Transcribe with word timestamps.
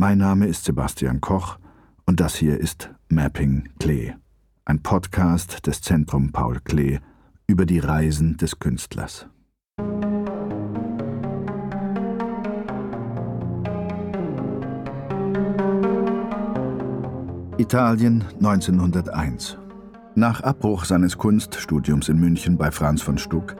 Mein 0.00 0.16
Name 0.16 0.46
ist 0.46 0.64
Sebastian 0.64 1.20
Koch 1.20 1.58
und 2.06 2.20
das 2.20 2.34
hier 2.34 2.58
ist 2.58 2.88
Mapping 3.10 3.68
Klee, 3.78 4.14
ein 4.64 4.82
Podcast 4.82 5.66
des 5.66 5.82
Zentrum 5.82 6.32
Paul 6.32 6.58
Klee 6.64 7.00
über 7.46 7.66
die 7.66 7.80
Reisen 7.80 8.38
des 8.38 8.58
Künstlers. 8.58 9.26
Italien 17.58 18.24
1901. 18.38 19.58
Nach 20.14 20.40
Abbruch 20.40 20.86
seines 20.86 21.18
Kunststudiums 21.18 22.08
in 22.08 22.18
München 22.18 22.56
bei 22.56 22.70
Franz 22.70 23.02
von 23.02 23.18
Stuck 23.18 23.54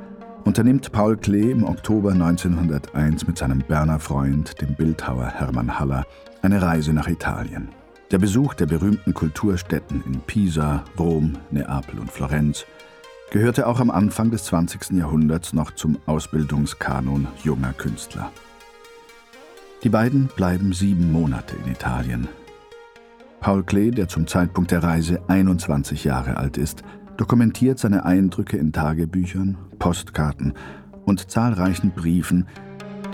unternimmt 0.44 0.90
Paul 0.90 1.18
Klee 1.18 1.50
im 1.50 1.64
Oktober 1.64 2.12
1901 2.12 3.26
mit 3.26 3.36
seinem 3.36 3.58
Berner 3.58 3.98
Freund, 4.00 4.58
dem 4.62 4.74
Bildhauer 4.74 5.26
Hermann 5.26 5.78
Haller, 5.78 6.06
eine 6.42 6.62
Reise 6.62 6.92
nach 6.92 7.08
Italien. 7.08 7.68
Der 8.10 8.18
Besuch 8.18 8.54
der 8.54 8.66
berühmten 8.66 9.14
Kulturstätten 9.14 10.02
in 10.04 10.20
Pisa, 10.20 10.84
Rom, 10.98 11.38
Neapel 11.50 12.00
und 12.00 12.10
Florenz 12.10 12.66
gehörte 13.30 13.66
auch 13.66 13.78
am 13.78 13.90
Anfang 13.90 14.30
des 14.30 14.44
20. 14.44 14.98
Jahrhunderts 14.98 15.52
noch 15.52 15.70
zum 15.72 15.98
Ausbildungskanon 16.06 17.28
junger 17.44 17.72
Künstler. 17.72 18.32
Die 19.84 19.88
beiden 19.88 20.28
bleiben 20.34 20.72
sieben 20.72 21.12
Monate 21.12 21.56
in 21.64 21.70
Italien. 21.70 22.28
Paul 23.40 23.62
Klee, 23.62 23.90
der 23.90 24.08
zum 24.08 24.26
Zeitpunkt 24.26 24.70
der 24.70 24.82
Reise 24.82 25.22
21 25.28 26.04
Jahre 26.04 26.36
alt 26.36 26.58
ist, 26.58 26.82
dokumentiert 27.16 27.78
seine 27.78 28.04
Eindrücke 28.04 28.56
in 28.56 28.72
Tagebüchern, 28.72 29.56
Postkarten 29.78 30.54
und 31.06 31.30
zahlreichen 31.30 31.92
Briefen, 31.92 32.46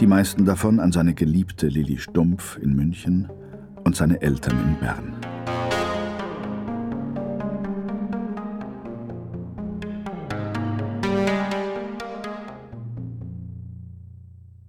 die 0.00 0.06
meisten 0.06 0.44
davon 0.44 0.78
an 0.78 0.92
seine 0.92 1.14
geliebte 1.14 1.68
Lilly 1.68 1.98
Stumpf 1.98 2.58
in 2.58 2.74
München 2.74 3.30
und 3.84 3.96
seine 3.96 4.20
Eltern 4.20 4.58
in 4.60 4.78
Bern. 4.78 5.16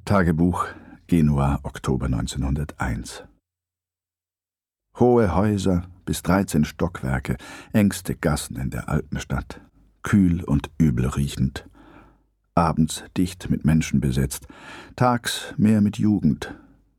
Tagebuch 0.06 0.68
Genua, 1.08 1.60
Oktober 1.64 2.06
1901 2.06 3.26
Hohe 4.98 5.36
Häuser, 5.36 5.84
bis 6.06 6.24
13 6.24 6.64
Stockwerke, 6.64 7.36
engste 7.74 8.16
Gassen 8.16 8.56
in 8.56 8.70
der 8.70 8.88
alten 8.88 9.20
Stadt, 9.20 9.62
kühl 10.04 10.44
und 10.44 10.72
übel 10.78 11.08
riechend. 11.08 11.68
Abends 12.58 13.04
dicht 13.16 13.52
mit 13.52 13.66
Menschen 13.66 14.02
besetzt, 14.02 14.48
tags 14.96 15.54
mehr 15.58 15.80
mit 15.80 16.00
Jugend, 16.00 16.56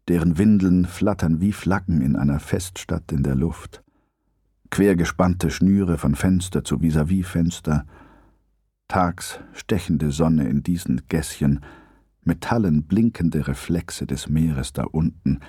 deren 0.06 0.38
Windeln 0.38 0.86
flattern 0.86 1.40
wie 1.40 1.52
Flaggen 1.52 2.00
in 2.00 2.14
einer 2.14 2.38
Feststadt 2.38 3.10
in 3.10 3.24
der 3.24 3.34
Luft. 3.34 3.82
Quergespannte 4.70 5.50
Schnüre 5.50 5.98
von 5.98 6.14
Fenster 6.14 6.62
zu 6.62 6.80
vis-à-vis-Fenster, 6.80 7.84
tags 8.86 9.40
stechende 9.52 10.12
Sonne 10.12 10.48
in 10.48 10.62
diesen 10.62 11.02
Gässchen, 11.08 11.60
metallen 12.22 12.84
blinkende 12.84 13.48
Reflexe 13.48 14.06
des 14.06 14.28
Meeres 14.28 14.72
da 14.72 14.84
unten, 14.84 15.40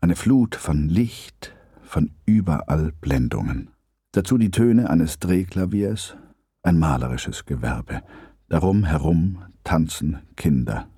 eine 0.00 0.14
Flut 0.14 0.54
von 0.54 0.88
Licht, 0.88 1.52
von 1.82 2.12
überall 2.26 2.92
Blendungen. 3.00 3.70
Dazu 4.12 4.38
die 4.38 4.52
Töne 4.52 4.88
eines 4.88 5.18
Drehklaviers, 5.18 6.16
ein 6.62 6.78
malerisches 6.78 7.44
Gewerbe. 7.44 8.02
Darum 8.48 8.84
herum 8.84 9.44
tanzen 9.62 10.20
Kinder. 10.36 10.88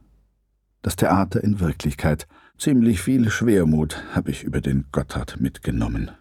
Das 0.83 0.95
Theater 0.95 1.43
in 1.43 1.59
Wirklichkeit. 1.59 2.29
Ziemlich 2.57 3.03
viel 3.03 3.29
Schwermut 3.29 4.03
habe 4.15 4.31
ich 4.31 4.45
über 4.45 4.61
den 4.61 4.87
Gotthard 4.93 5.41
mitgenommen. 5.41 6.13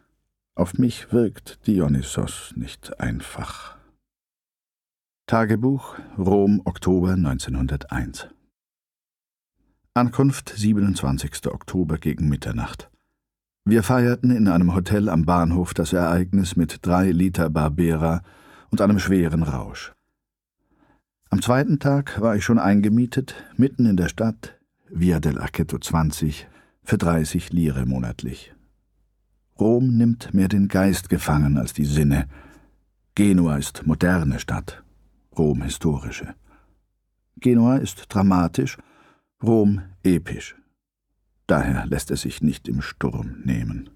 Auf 0.55 0.73
mich 0.77 1.13
wirkt 1.13 1.66
Dionysos 1.67 2.53
nicht 2.55 3.00
einfach. 3.00 3.77
Tagebuch 5.27 5.95
Rom, 6.18 6.62
Oktober 6.66 7.12
1901 7.12 8.29
Ankunft 9.94 10.50
27. 10.50 11.47
Oktober 11.47 12.00
gegen 12.00 12.28
Mitternacht. 12.28 12.89
Wir 13.66 13.84
feierten 13.84 14.31
in 14.31 14.47
einem 14.47 14.73
Hotel 14.73 15.09
am 15.09 15.25
Bahnhof 15.25 15.75
das 15.75 15.94
Ereignis 15.94 16.56
mit 16.56 16.85
drei 16.85 17.12
Liter 17.12 17.51
Barbera 17.51 18.23
und 18.72 18.81
einem 18.81 18.97
schweren 18.97 19.44
Rausch. 19.44 19.94
Am 21.31 21.44
zweiten 21.44 21.78
Tag 21.78 22.19
war 22.19 22.35
ich 22.35 22.44
schon 22.44 22.57
eingemietet, 22.57 23.35
mitten 23.56 23.85
in 23.85 23.97
der 23.97 24.09
Stadt, 24.09 24.59
Via 24.90 25.19
del 25.19 25.40
Archetto 25.40 25.78
20, 25.78 26.47
für 26.84 26.97
30 26.97 27.53
Lire 27.53 27.85
monatlich. 27.85 28.56
Rom 29.59 29.95
nimmt 29.95 30.34
mehr 30.34 30.47
den 30.47 30.68
Geist 30.68 31.07
gefangen 31.07 31.59
als 31.59 31.73
die 31.73 31.85
Sinne. 31.85 32.28
Genua 33.13 33.57
ist 33.57 33.85
moderne 33.85 34.39
Stadt, 34.39 34.84
Rom 35.38 35.62
historische. 35.62 36.34
Genua 37.38 37.78
ist 37.78 38.06
dramatisch, 38.09 38.79
Rom 39.44 39.81
episch. 40.03 40.56
Daher 41.45 41.85
lässt 41.85 42.09
er 42.09 42.18
sich 42.18 42.41
nicht 42.41 42.68
im 42.68 42.81
Sturm 42.81 43.41
nehmen. 43.44 43.91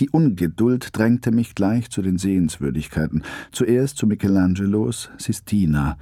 Die 0.00 0.10
Ungeduld 0.10 0.96
drängte 0.96 1.30
mich 1.30 1.54
gleich 1.54 1.88
zu 1.90 2.02
den 2.02 2.18
Sehenswürdigkeiten, 2.18 3.22
zuerst 3.52 3.96
zu 3.96 4.06
Michelangelos 4.06 5.10
Sistina 5.18 5.98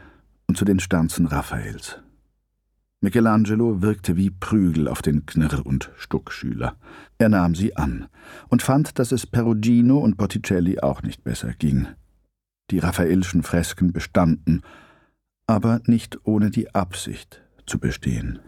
und 0.46 0.56
zu 0.56 0.64
den 0.64 0.80
Stanzen 0.80 1.26
Raffaels. 1.26 2.00
Michelangelo 3.02 3.82
wirkte 3.82 4.16
wie 4.16 4.30
Prügel 4.30 4.86
auf 4.86 5.02
den 5.02 5.26
Knirr- 5.26 5.66
und 5.66 5.90
Stuckschüler. 5.96 6.76
Er 7.18 7.28
nahm 7.28 7.54
sie 7.54 7.76
an 7.76 8.06
und 8.48 8.62
fand, 8.62 8.98
dass 8.98 9.12
es 9.12 9.26
Perugino 9.26 9.98
und 9.98 10.16
Botticelli 10.16 10.78
auch 10.78 11.02
nicht 11.02 11.24
besser 11.24 11.52
ging. 11.52 11.88
Die 12.70 12.78
Raffaelschen 12.78 13.42
Fresken 13.42 13.92
bestanden, 13.92 14.62
aber 15.46 15.80
nicht 15.86 16.18
ohne 16.24 16.50
die 16.50 16.74
Absicht 16.74 17.42
zu 17.66 17.78
bestehen. 17.78 18.38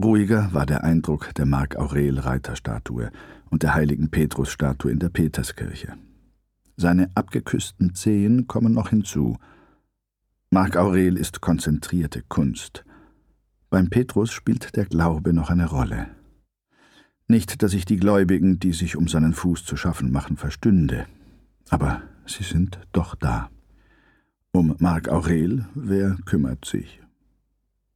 Ruhiger 0.00 0.52
war 0.52 0.66
der 0.66 0.84
Eindruck 0.84 1.34
der 1.34 1.46
Mark-Aurel-Reiterstatue 1.46 3.10
und 3.50 3.62
der 3.62 3.74
heiligen 3.74 4.10
Petrus-Statue 4.10 4.90
in 4.90 4.98
der 4.98 5.10
Peterskirche. 5.10 5.94
Seine 6.76 7.10
abgeküssten 7.14 7.94
Zehen 7.94 8.46
kommen 8.46 8.72
noch 8.72 8.88
hinzu. 8.88 9.38
Mark 10.50 10.76
Aurel 10.76 11.16
ist 11.16 11.40
konzentrierte 11.40 12.22
Kunst. 12.22 12.84
Beim 13.70 13.90
Petrus 13.90 14.32
spielt 14.32 14.76
der 14.76 14.86
Glaube 14.86 15.32
noch 15.32 15.50
eine 15.50 15.66
Rolle. 15.66 16.08
Nicht, 17.28 17.62
dass 17.62 17.72
ich 17.72 17.84
die 17.84 17.96
Gläubigen, 17.96 18.58
die 18.58 18.72
sich 18.72 18.96
um 18.96 19.08
seinen 19.08 19.32
Fuß 19.32 19.64
zu 19.64 19.76
schaffen 19.76 20.10
machen, 20.10 20.36
verstünde, 20.36 21.06
aber 21.68 22.02
sie 22.26 22.42
sind 22.42 22.80
doch 22.92 23.14
da. 23.14 23.50
Um 24.50 24.74
Mark 24.78 25.08
Aurel, 25.08 25.66
wer 25.74 26.16
kümmert 26.26 26.64
sich? 26.64 27.00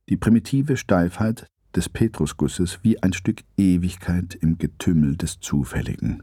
Die 0.09 0.17
primitive 0.17 0.77
Steifheit 0.77 1.47
des 1.77 1.91
Petrusgusses 1.91 2.81
wie 2.83 3.03
ein 3.03 3.13
Stück 3.13 3.45
Ewigkeit 3.59 4.35
im 4.35 4.57
Getümmel 4.57 5.17
des 5.17 5.41
Zufälligen. 5.41 6.23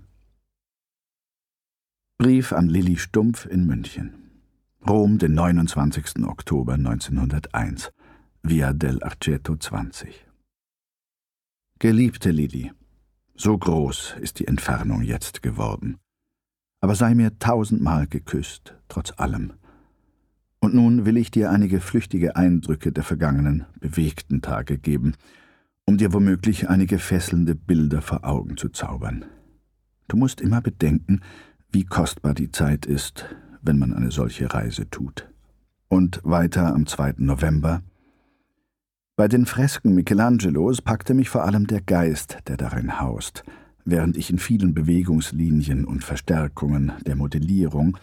Brief 2.17 2.53
an 2.53 2.67
Lilly 2.67 2.97
Stumpf 2.97 3.45
in 3.45 3.65
München. 3.67 4.13
Rom, 4.87 5.19
den 5.19 5.35
29. 5.35 6.25
Oktober 6.25 6.73
1901. 6.73 7.91
Via 8.41 8.73
del 8.73 9.01
Arceto 9.03 9.55
20. 9.55 10.27
Geliebte 11.79 12.31
Lilly, 12.31 12.71
so 13.35 13.57
groß 13.57 14.15
ist 14.19 14.39
die 14.39 14.47
Entfernung 14.47 15.03
jetzt 15.03 15.41
geworden. 15.41 15.97
Aber 16.81 16.95
sei 16.95 17.15
mir 17.15 17.39
tausendmal 17.39 18.07
geküsst, 18.07 18.75
trotz 18.89 19.13
allem. 19.17 19.53
Und 20.59 20.73
nun 20.73 21.05
will 21.05 21.17
ich 21.17 21.31
dir 21.31 21.51
einige 21.51 21.79
flüchtige 21.79 22.35
Eindrücke 22.35 22.91
der 22.91 23.03
vergangenen, 23.03 23.65
bewegten 23.79 24.41
Tage 24.41 24.77
geben, 24.77 25.13
um 25.85 25.97
dir 25.97 26.13
womöglich 26.13 26.69
einige 26.69 26.97
fesselnde 26.97 27.55
Bilder 27.55 28.01
vor 28.01 28.23
Augen 28.23 28.57
zu 28.57 28.69
zaubern. 28.69 29.25
Du 30.07 30.17
musst 30.17 30.41
immer 30.41 30.61
bedenken, 30.61 31.21
wie 31.71 31.83
kostbar 31.83 32.33
die 32.33 32.51
Zeit 32.51 32.85
ist, 32.85 33.25
wenn 33.61 33.79
man 33.79 33.93
eine 33.93 34.11
solche 34.11 34.53
Reise 34.53 34.89
tut. 34.89 35.29
Und 35.89 36.21
weiter 36.23 36.73
am 36.73 36.85
2. 36.85 37.15
November. 37.17 37.81
Bei 39.15 39.27
den 39.27 39.45
Fresken 39.45 39.93
Michelangelos 39.93 40.81
packte 40.81 41.13
mich 41.13 41.29
vor 41.29 41.43
allem 41.43 41.67
der 41.67 41.81
Geist, 41.81 42.39
der 42.47 42.57
darin 42.57 42.99
haust, 42.99 43.43
während 43.85 44.17
ich 44.17 44.29
in 44.29 44.39
vielen 44.39 44.73
Bewegungslinien 44.73 45.85
und 45.85 46.03
Verstärkungen 46.03 46.93
der 47.05 47.15
Modellierung 47.15 47.97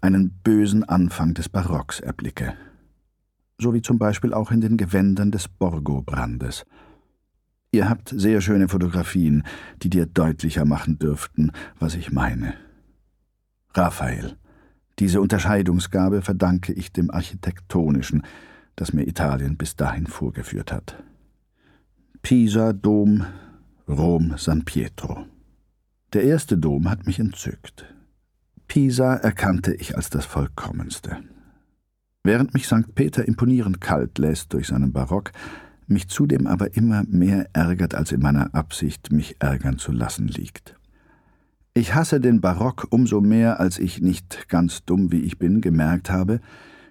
einen 0.00 0.30
bösen 0.42 0.84
Anfang 0.84 1.34
des 1.34 1.48
Barocks 1.48 2.00
erblicke. 2.00 2.54
So 3.58 3.72
wie 3.74 3.82
zum 3.82 3.98
Beispiel 3.98 4.34
auch 4.34 4.50
in 4.50 4.60
den 4.60 4.76
Gewändern 4.76 5.30
des 5.30 5.46
Borgo-Brandes– 5.48 6.66
Ihr 7.72 7.88
habt 7.88 8.08
sehr 8.08 8.40
schöne 8.40 8.68
Fotografien, 8.68 9.44
die 9.82 9.90
dir 9.90 10.06
deutlicher 10.06 10.64
machen 10.64 10.98
dürften, 10.98 11.52
was 11.78 11.94
ich 11.94 12.10
meine. 12.10 12.54
Raphael, 13.74 14.36
diese 14.98 15.20
Unterscheidungsgabe 15.20 16.22
verdanke 16.22 16.72
ich 16.72 16.92
dem 16.92 17.10
Architektonischen, 17.10 18.22
das 18.74 18.92
mir 18.92 19.06
Italien 19.06 19.56
bis 19.56 19.76
dahin 19.76 20.06
vorgeführt 20.06 20.72
hat. 20.72 21.02
Pisa, 22.22 22.72
Dom, 22.72 23.24
Rom 23.88 24.34
San 24.36 24.64
Pietro. 24.64 25.26
Der 26.12 26.24
erste 26.24 26.58
Dom 26.58 26.90
hat 26.90 27.06
mich 27.06 27.20
entzückt. 27.20 27.84
Pisa 28.66 29.14
erkannte 29.14 29.74
ich 29.74 29.96
als 29.96 30.10
das 30.10 30.26
vollkommenste. 30.26 31.18
Während 32.22 32.52
mich 32.52 32.66
St. 32.66 32.94
Peter 32.94 33.26
imponierend 33.26 33.80
kalt 33.80 34.18
lässt 34.18 34.52
durch 34.52 34.66
seinen 34.68 34.92
Barock, 34.92 35.32
mich 35.90 36.08
zudem 36.08 36.46
aber 36.46 36.76
immer 36.76 37.02
mehr 37.08 37.48
ärgert, 37.52 37.94
als 37.94 38.12
in 38.12 38.20
meiner 38.20 38.54
Absicht, 38.54 39.12
mich 39.12 39.36
ärgern 39.40 39.78
zu 39.78 39.92
lassen 39.92 40.28
liegt. 40.28 40.76
Ich 41.74 41.94
hasse 41.94 42.20
den 42.20 42.40
Barock 42.40 42.88
umso 42.90 43.20
mehr, 43.20 43.60
als 43.60 43.78
ich 43.78 44.00
nicht 44.00 44.48
ganz 44.48 44.84
dumm 44.84 45.12
wie 45.12 45.20
ich 45.20 45.38
bin 45.38 45.60
gemerkt 45.60 46.10
habe, 46.10 46.40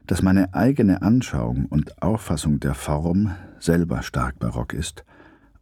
dass 0.08 0.22
meine 0.22 0.54
eigene 0.54 1.02
Anschauung 1.02 1.66
und 1.66 2.02
Auffassung 2.02 2.60
der 2.60 2.74
Form 2.74 3.36
selber 3.60 4.02
stark 4.02 4.40
barock 4.40 4.74
ist 4.74 5.04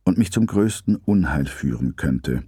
und 0.05 0.17
mich 0.17 0.31
zum 0.31 0.45
größten 0.45 0.95
Unheil 0.95 1.47
führen 1.47 1.95
könnte. 1.95 2.43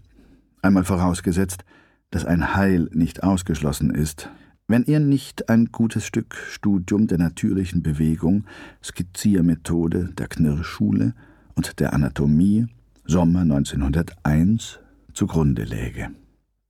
Einmal 0.62 0.86
vorausgesetzt, 0.86 1.66
dass 2.12 2.24
ein 2.24 2.56
Heil 2.56 2.90
nicht 2.94 3.24
ausgeschlossen 3.24 3.94
ist, 3.94 4.30
wenn 4.70 4.84
ihr 4.84 5.00
nicht 5.00 5.50
ein 5.50 5.72
gutes 5.72 6.06
Stück 6.06 6.36
Studium 6.36 7.08
der 7.08 7.18
natürlichen 7.18 7.82
Bewegung, 7.82 8.46
Skizziermethode 8.84 10.14
der 10.16 10.28
Knirschschule 10.28 11.16
und 11.56 11.80
der 11.80 11.94
Anatomie 11.94 12.68
Sommer 13.04 13.42
1901 13.42 14.80
zugrunde 15.14 15.64
läge. 15.64 16.12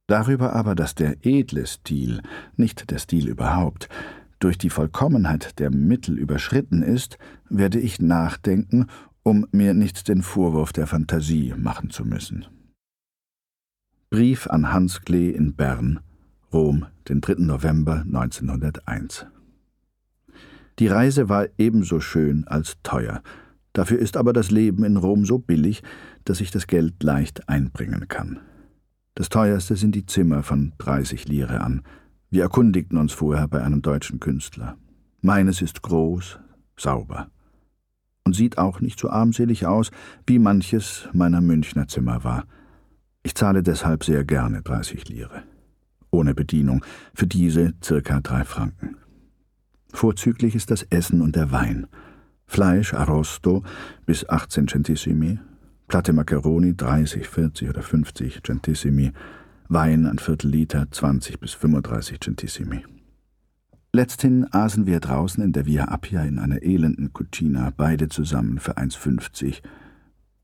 Darüber 0.08 0.54
aber, 0.54 0.76
dass 0.76 0.96
der 0.96 1.18
edle 1.26 1.68
Stil, 1.68 2.22
nicht 2.56 2.90
der 2.90 3.00
Stil 3.00 3.28
überhaupt, 3.28 3.90
durch 4.40 4.58
die 4.58 4.70
Vollkommenheit 4.70 5.60
der 5.60 5.70
Mittel 5.70 6.18
überschritten 6.18 6.82
ist, 6.82 7.18
werde 7.50 7.80
ich 7.80 8.00
nachdenken, 8.00 8.88
um 9.24 9.46
mir 9.52 9.74
nicht 9.74 10.08
den 10.08 10.22
Vorwurf 10.22 10.72
der 10.72 10.88
Fantasie 10.88 11.54
machen 11.58 11.90
zu 11.90 12.06
müssen. 12.06 12.46
Brief 14.10 14.48
an 14.48 14.72
Hans 14.72 15.02
Klee 15.02 15.32
in 15.32 15.54
Bern, 15.56 16.00
Rom, 16.52 16.88
den 17.08 17.22
3. 17.22 17.36
November 17.46 18.04
1901. 18.08 19.28
Die 20.80 20.88
Reise 20.88 21.30
war 21.30 21.48
ebenso 21.60 22.00
schön 22.00 22.48
als 22.48 22.78
teuer. 22.82 23.22
Dafür 23.74 24.00
ist 24.00 24.18
aber 24.18 24.34
das 24.34 24.50
Leben 24.50 24.84
in 24.84 24.98
Rom 24.98 25.26
so 25.26 25.38
billig, 25.38 25.84
dass 26.26 26.42
ich 26.42 26.50
das 26.50 26.66
Geld 26.66 27.04
leicht 27.04 27.48
einbringen 27.50 28.08
kann. 28.08 28.40
Das 29.14 29.30
teuerste 29.30 29.76
sind 29.76 29.94
die 29.94 30.08
Zimmer 30.08 30.42
von 30.42 30.74
30 30.80 31.28
Lire 31.28 31.62
an. 31.62 31.84
Wir 32.32 32.44
erkundigten 32.44 32.98
uns 32.98 33.14
vorher 33.14 33.48
bei 33.48 33.62
einem 33.62 33.84
deutschen 33.84 34.20
Künstler. 34.20 34.76
Meines 35.22 35.62
ist 35.62 35.84
groß, 35.84 36.40
sauber 36.78 37.30
und 38.24 38.36
sieht 38.36 38.58
auch 38.58 38.82
nicht 38.82 39.00
so 39.00 39.10
armselig 39.10 39.68
aus, 39.68 39.92
wie 40.26 40.40
manches 40.40 41.10
meiner 41.14 41.42
Münchner 41.42 41.88
Zimmer 41.88 42.24
war. 42.24 42.46
Ich 43.22 43.36
zahle 43.36 43.62
deshalb 43.62 44.04
sehr 44.04 44.24
gerne 44.24 44.64
30 44.64 45.10
Lire 45.10 45.44
ohne 46.12 46.34
Bedienung, 46.34 46.84
für 47.14 47.28
diese 47.28 47.74
circa 47.84 48.20
drei 48.20 48.44
Franken. 48.44 48.96
Vorzüglich 49.92 50.56
ist 50.56 50.72
das 50.72 50.84
Essen 50.84 51.22
und 51.22 51.36
der 51.36 51.52
Wein. 51.52 51.88
Fleisch 52.46 52.94
arrosto 52.94 53.64
bis 54.06 54.28
18 54.28 54.68
Centissimi, 54.68 55.40
Platte 55.88 56.14
Macaroni 56.14 56.76
30, 56.76 57.28
40 57.28 57.70
oder 57.70 57.82
50 57.82 58.42
Centissimi, 58.44 59.12
Wein 59.68 60.08
ein 60.08 60.18
Viertel 60.20 60.50
Liter 60.50 60.88
20 60.90 61.40
bis 61.40 61.54
35 61.54 62.20
Centissimi. 62.20 62.84
Letzthin 63.92 64.46
aßen 64.52 64.86
wir 64.86 65.00
draußen 65.00 65.44
in 65.44 65.52
der 65.52 65.66
Via 65.66 65.86
Appia 65.86 66.24
in 66.24 66.38
einer 66.38 66.62
elenden 66.62 67.12
Cucina, 67.12 67.72
beide 67.76 68.08
zusammen 68.08 68.60
für 68.60 68.78
1,50, 68.78 69.62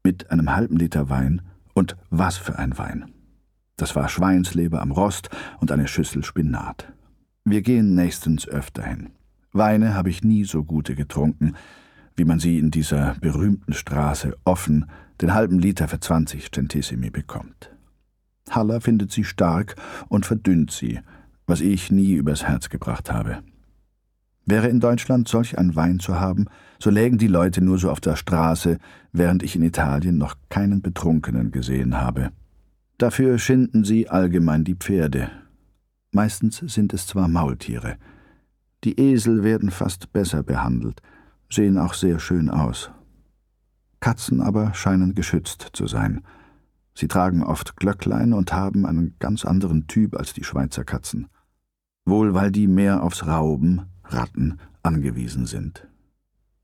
mit 0.04 0.32
einem 0.32 0.56
halben 0.56 0.78
Liter 0.78 1.10
Wein, 1.10 1.42
und 1.74 1.96
was 2.10 2.38
für 2.38 2.58
ein 2.58 2.78
Wein! 2.78 3.15
Das 3.78 3.96
war 3.96 4.08
Schweinsleber 4.08 4.82
am 4.82 4.92
Rost 4.92 5.30
und 5.60 5.72
eine 5.72 5.88
Schüssel 5.88 6.24
Spinat. 6.24 6.92
Wir 7.44 7.62
gehen 7.62 7.94
nächstens 7.94 8.48
öfter 8.48 8.84
hin. 8.84 9.10
Weine 9.52 9.94
habe 9.94 10.10
ich 10.10 10.24
nie 10.24 10.46
so 10.46 10.64
gute 10.64 10.96
getrunken, 10.96 11.56
wie 12.16 12.26
man 12.26 12.40
sie 12.40 12.58
in 12.58 12.72
dieser 12.72 13.16
berühmten 13.22 13.74
Straße 13.74 14.34
offen 14.46 14.86
den 15.22 15.34
halben 15.34 15.60
Liter 15.60 15.88
für 15.88 16.00
20 16.00 16.52
Centissimi 16.52 17.10
bekommt. 17.10 17.72
Haller 18.50 18.82
findet 18.82 19.12
sie 19.12 19.24
stark 19.24 19.76
und 20.08 20.26
verdünnt 20.26 20.72
sie, 20.72 21.00
was 21.46 21.62
ich 21.62 21.92
nie 21.92 22.14
übers 22.14 22.44
Herz 22.44 22.70
gebracht 22.70 23.12
habe. 23.12 23.44
Wäre 24.46 24.68
in 24.68 24.80
Deutschland 24.80 25.28
solch 25.28 25.58
ein 25.58 25.76
Wein 25.76 26.00
zu 26.00 26.20
haben, 26.20 26.46
so 26.80 26.90
lägen 26.90 27.18
die 27.18 27.28
Leute 27.28 27.62
nur 27.62 27.80
so 27.80 27.90
auf 27.90 28.00
der 28.00 28.16
Straße, 28.16 28.78
während 29.12 29.42
ich 29.42 29.56
in 29.56 29.64
Italien 29.64 30.18
noch 30.18 30.36
keinen 30.50 30.82
Betrunkenen 30.82 31.52
gesehen 31.52 32.00
habe. 32.00 32.32
Dafür 32.98 33.40
schinden 33.40 33.84
sie 33.84 34.08
allgemein 34.10 34.64
die 34.64 34.76
Pferde. 34.76 35.30
Meistens 36.12 36.58
sind 36.60 36.94
es 36.94 37.08
zwar 37.08 37.28
Maultiere. 37.28 37.98
Die 38.86 38.98
Esel 39.00 39.44
werden 39.44 39.70
fast 39.70 40.14
besser 40.14 40.44
behandelt, 40.44 41.02
sehen 41.50 41.78
auch 41.78 41.94
sehr 41.94 42.20
schön 42.20 42.50
aus. 42.50 42.92
Katzen 44.00 44.42
aber 44.42 44.74
scheinen 44.74 45.14
geschützt 45.14 45.72
zu 45.74 45.88
sein. 45.88 46.22
Sie 46.94 47.10
tragen 47.10 47.44
oft 47.44 47.76
Glöcklein 47.76 48.32
und 48.32 48.54
haben 48.54 48.86
einen 48.86 49.16
ganz 49.20 49.44
anderen 49.44 49.88
Typ 49.88 50.16
als 50.16 50.34
die 50.34 50.46
Schweizer 50.46 50.86
Katzen. 50.86 51.28
Wohl 52.06 52.34
weil 52.34 52.52
die 52.52 52.68
mehr 52.68 53.04
aufs 53.04 53.28
Rauben, 53.28 53.88
Ratten, 54.06 54.60
angewiesen 54.84 55.48
sind. 55.48 55.88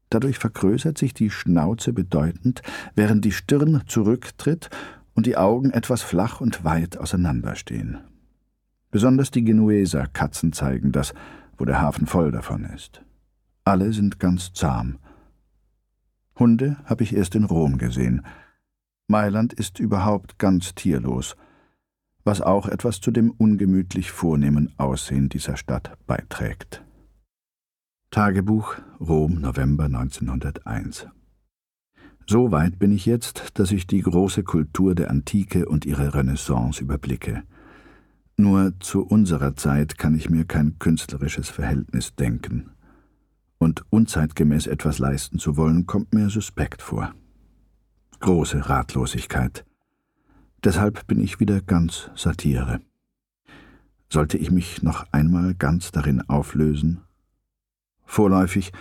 Dadurch 0.10 0.38
vergrößert 0.38 0.98
sich 0.98 1.14
die 1.14 1.30
Schnauze 1.30 1.92
bedeutend, 1.92 2.62
während 2.96 3.26
die 3.26 3.32
Stirn 3.32 3.82
zurücktritt 3.88 4.70
und 5.14 5.26
die 5.26 5.38
Augen 5.38 5.72
etwas 5.72 6.02
flach 6.02 6.42
und 6.42 6.64
weit 6.64 6.98
auseinanderstehen. 6.98 8.00
Besonders 8.92 9.32
die 9.32 9.44
Genueser 9.44 10.08
Katzen 10.08 10.54
zeigen 10.54 10.92
das, 10.92 11.14
wo 11.58 11.66
der 11.66 11.82
Hafen 11.82 12.08
voll 12.08 12.32
davon 12.32 12.66
ist. 12.66 13.04
Alle 13.64 13.94
sind 13.94 14.20
ganz 14.20 14.54
zahm. 14.54 15.00
Hunde 16.38 16.78
habe 16.86 17.04
ich 17.04 17.16
erst 17.16 17.36
in 17.36 17.46
Rom 17.46 17.78
gesehen. 17.78 18.26
Mailand 19.08 19.54
ist 19.54 19.80
überhaupt 19.80 20.40
ganz 20.40 20.74
tierlos, 20.74 21.36
was 22.24 22.42
auch 22.42 22.68
etwas 22.68 23.02
zu 23.02 23.12
dem 23.12 23.32
ungemütlich 23.32 24.12
vornehmen 24.12 24.74
Aussehen 24.78 25.30
dieser 25.30 25.58
Stadt 25.58 25.98
beiträgt. 26.08 26.84
Tagebuch 28.10 28.76
Rom 29.00 29.40
November 29.40 29.86
1901 29.86 31.08
so 32.32 32.50
weit 32.50 32.80
bin 32.80 32.94
ich 32.94 33.06
jetzt, 33.06 33.60
dass 33.60 33.74
ich 33.74 33.88
die 33.88 34.00
große 34.00 34.44
Kultur 34.44 34.96
der 34.96 35.10
Antike 35.10 35.68
und 35.68 35.86
ihre 35.86 36.14
Renaissance 36.14 36.82
überblicke. 36.82 37.44
Nur 38.38 38.72
zu 38.80 39.06
unserer 39.06 39.58
Zeit 39.58 39.98
kann 39.98 40.16
ich 40.16 40.30
mir 40.30 40.46
kein 40.46 40.80
künstlerisches 40.80 41.50
Verhältnis 41.50 42.16
denken. 42.16 42.72
Und 43.58 43.84
unzeitgemäß 43.90 44.68
etwas 44.68 44.98
leisten 44.98 45.40
zu 45.40 45.58
wollen, 45.58 45.88
kommt 45.88 46.14
mir 46.14 46.30
suspekt 46.30 46.82
vor. 46.82 47.14
Große 48.22 48.70
Ratlosigkeit. 48.70 49.66
Deshalb 50.64 51.06
bin 51.08 51.20
ich 51.20 51.42
wieder 51.42 51.60
ganz 51.60 52.12
Satire. 52.16 52.80
Sollte 54.08 54.38
ich 54.38 54.52
mich 54.52 54.82
noch 54.84 55.06
einmal 55.12 55.54
ganz 55.54 55.92
darin 55.92 56.22
auflösen? 56.30 57.02
Vorläufig 58.06 58.72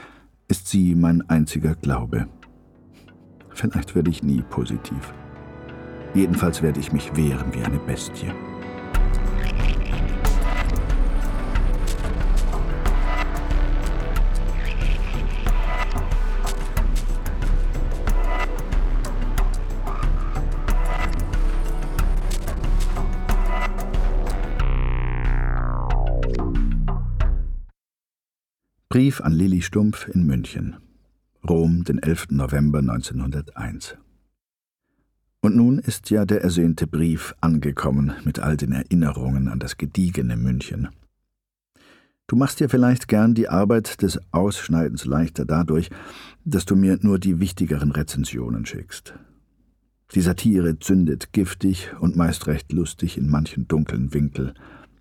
ist 0.46 0.68
sie 0.68 0.94
mein 0.94 1.28
einziger 1.28 1.74
Glaube. 1.74 2.28
Vielleicht 3.52 3.94
werde 3.94 4.10
ich 4.10 4.22
nie 4.22 4.42
positiv. 4.42 5.12
Jedenfalls 6.14 6.62
werde 6.62 6.80
ich 6.80 6.92
mich 6.92 7.14
wehren 7.16 7.52
wie 7.54 7.62
eine 7.62 7.78
Bestie. 7.78 8.32
Brief 28.88 29.20
an 29.20 29.32
Lilli 29.32 29.62
Stumpf 29.62 30.08
in 30.08 30.26
München. 30.26 30.89
Rom, 31.48 31.84
den 31.84 31.98
11. 31.98 32.26
November 32.30 32.80
1901. 32.80 33.96
Und 35.40 35.56
nun 35.56 35.78
ist 35.78 36.10
ja 36.10 36.26
der 36.26 36.42
ersehnte 36.42 36.86
Brief 36.86 37.34
angekommen 37.40 38.12
mit 38.24 38.40
all 38.40 38.58
den 38.58 38.72
Erinnerungen 38.72 39.48
an 39.48 39.58
das 39.58 39.78
gediegene 39.78 40.36
München. 40.36 40.88
Du 42.26 42.36
machst 42.36 42.60
dir 42.60 42.68
vielleicht 42.68 43.08
gern 43.08 43.34
die 43.34 43.48
Arbeit 43.48 44.02
des 44.02 44.20
Ausschneidens 44.32 45.06
leichter 45.06 45.46
dadurch, 45.46 45.88
dass 46.44 46.66
du 46.66 46.76
mir 46.76 46.98
nur 47.00 47.18
die 47.18 47.40
wichtigeren 47.40 47.90
Rezensionen 47.90 48.66
schickst. 48.66 49.14
Die 50.14 50.20
Satire 50.20 50.78
zündet 50.78 51.32
giftig 51.32 51.90
und 52.00 52.16
meist 52.16 52.46
recht 52.48 52.70
lustig 52.72 53.16
in 53.16 53.30
manchen 53.30 53.66
dunklen 53.66 54.12
Winkel. 54.12 54.54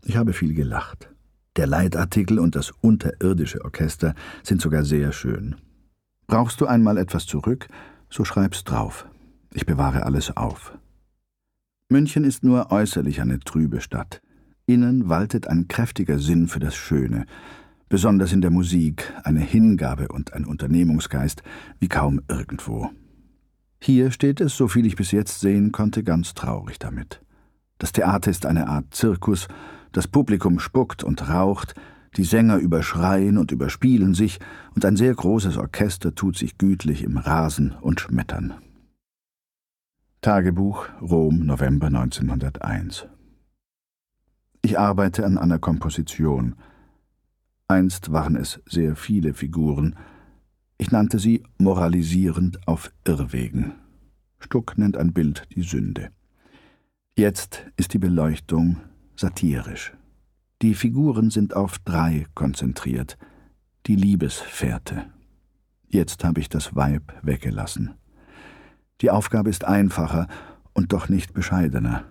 Ich 0.05 0.15
habe 0.15 0.33
viel 0.33 0.53
gelacht. 0.53 1.09
Der 1.57 1.67
Leitartikel 1.67 2.39
und 2.39 2.55
das 2.55 2.71
unterirdische 2.79 3.63
Orchester 3.65 4.15
sind 4.41 4.61
sogar 4.61 4.85
sehr 4.85 5.11
schön. 5.11 5.55
Brauchst 6.29 6.61
du 6.61 6.67
einmal 6.67 6.99
etwas 6.99 7.25
zurück, 7.25 7.67
so 8.07 8.23
schreib's 8.23 8.63
drauf. 8.63 9.07
Ich 9.51 9.65
bewahre 9.65 10.05
alles 10.05 10.37
auf. 10.37 10.77
München 11.89 12.23
ist 12.23 12.43
nur 12.43 12.71
äußerlich 12.71 13.19
eine 13.19 13.39
trübe 13.39 13.81
Stadt. 13.81 14.21
Innen 14.67 15.09
waltet 15.09 15.47
ein 15.47 15.67
kräftiger 15.67 16.19
Sinn 16.19 16.47
für 16.47 16.59
das 16.59 16.75
Schöne, 16.75 17.25
besonders 17.89 18.31
in 18.31 18.41
der 18.41 18.51
Musik, 18.51 19.11
eine 19.23 19.39
Hingabe 19.39 20.09
und 20.09 20.33
ein 20.33 20.45
Unternehmungsgeist 20.45 21.41
wie 21.79 21.87
kaum 21.89 22.21
irgendwo. 22.27 22.91
Hier 23.81 24.11
steht 24.11 24.39
es, 24.39 24.55
soviel 24.55 24.85
ich 24.85 24.97
bis 24.97 25.09
jetzt 25.09 25.39
sehen 25.39 25.71
konnte, 25.71 26.03
ganz 26.03 26.35
traurig 26.35 26.77
damit. 26.77 27.23
Das 27.79 27.91
Theater 27.91 28.29
ist 28.29 28.45
eine 28.45 28.67
Art 28.67 28.93
Zirkus, 28.93 29.47
das 29.93 30.07
Publikum 30.07 30.59
spuckt 30.59 31.03
und 31.03 31.27
raucht, 31.27 31.73
die 32.17 32.23
Sänger 32.23 32.57
überschreien 32.57 33.37
und 33.37 33.51
überspielen 33.51 34.13
sich, 34.13 34.39
und 34.75 34.85
ein 34.85 34.97
sehr 34.97 35.13
großes 35.13 35.57
Orchester 35.57 36.15
tut 36.15 36.37
sich 36.37 36.57
gütlich 36.57 37.03
im 37.03 37.17
Rasen 37.17 37.71
und 37.81 37.99
Schmettern. 37.99 38.53
Tagebuch 40.21 40.89
Rom, 41.01 41.45
November 41.45 41.87
1901 41.87 43.07
Ich 44.61 44.77
arbeite 44.77 45.25
an 45.25 45.37
einer 45.37 45.59
Komposition. 45.59 46.55
Einst 47.67 48.11
waren 48.11 48.35
es 48.35 48.61
sehr 48.65 48.95
viele 48.95 49.33
Figuren. 49.33 49.95
Ich 50.77 50.91
nannte 50.91 51.19
sie 51.19 51.43
moralisierend 51.57 52.67
auf 52.67 52.91
Irrwegen. 53.05 53.75
Stuck 54.39 54.77
nennt 54.77 54.97
ein 54.97 55.13
Bild 55.13 55.47
die 55.55 55.61
Sünde. 55.61 56.09
Jetzt 57.15 57.65
ist 57.77 57.93
die 57.93 57.99
Beleuchtung 57.99 58.77
satirisch. 59.15 59.93
Die 60.61 60.73
Figuren 60.73 61.29
sind 61.29 61.55
auf 61.55 61.79
drei 61.79 62.25
konzentriert. 62.35 63.17
Die 63.85 63.95
Liebesfährte. 63.95 65.05
Jetzt 65.87 66.25
habe 66.25 66.41
ich 66.41 66.49
das 66.49 66.75
Weib 66.75 67.13
weggelassen. 67.21 67.95
Die 68.99 69.09
Aufgabe 69.09 69.49
ist 69.49 69.63
einfacher 69.63 70.27
und 70.73 70.91
doch 70.91 71.07
nicht 71.07 71.33
bescheidener. 71.33 72.03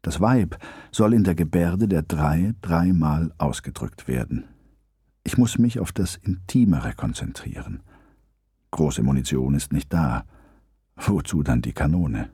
Das 0.00 0.20
Weib 0.20 0.58
soll 0.92 1.12
in 1.12 1.24
der 1.24 1.34
Gebärde 1.34 1.88
der 1.88 2.02
drei 2.02 2.54
dreimal 2.62 3.32
ausgedrückt 3.38 4.06
werden. 4.06 4.44
Ich 5.24 5.36
muss 5.36 5.58
mich 5.58 5.80
auf 5.80 5.90
das 5.90 6.14
Intimere 6.14 6.94
konzentrieren. 6.94 7.82
Große 8.70 9.02
Munition 9.02 9.54
ist 9.54 9.72
nicht 9.72 9.92
da. 9.92 10.24
Wozu 10.94 11.42
dann 11.42 11.62
die 11.62 11.72
Kanone? 11.72 12.30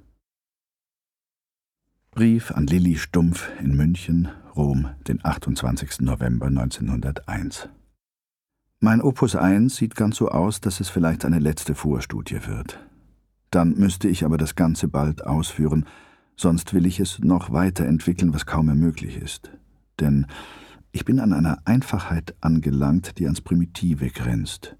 Brief 2.10 2.50
an 2.50 2.66
Lilli 2.66 2.96
Stumpf 2.96 3.50
in 3.60 3.76
München, 3.76 4.28
Rom, 4.58 4.88
den 5.06 5.24
28. 5.24 6.00
November 6.00 6.46
1901. 6.46 7.68
Mein 8.80 9.00
Opus 9.00 9.36
1 9.36 9.76
sieht 9.76 9.94
ganz 9.94 10.16
so 10.16 10.30
aus, 10.30 10.60
dass 10.60 10.80
es 10.80 10.88
vielleicht 10.88 11.24
eine 11.24 11.38
letzte 11.38 11.76
Vorstudie 11.76 12.40
wird. 12.44 12.84
Dann 13.52 13.74
müsste 13.74 14.08
ich 14.08 14.24
aber 14.24 14.36
das 14.36 14.56
Ganze 14.56 14.88
bald 14.88 15.24
ausführen, 15.24 15.86
sonst 16.36 16.74
will 16.74 16.86
ich 16.86 16.98
es 16.98 17.20
noch 17.20 17.52
weiterentwickeln, 17.52 18.34
was 18.34 18.46
kaum 18.46 18.66
mehr 18.66 18.74
möglich 18.74 19.16
ist. 19.16 19.52
Denn 20.00 20.26
ich 20.90 21.04
bin 21.04 21.20
an 21.20 21.32
einer 21.32 21.58
Einfachheit 21.64 22.34
angelangt, 22.40 23.20
die 23.20 23.26
ans 23.26 23.40
Primitive 23.40 24.10
grenzt. 24.10 24.76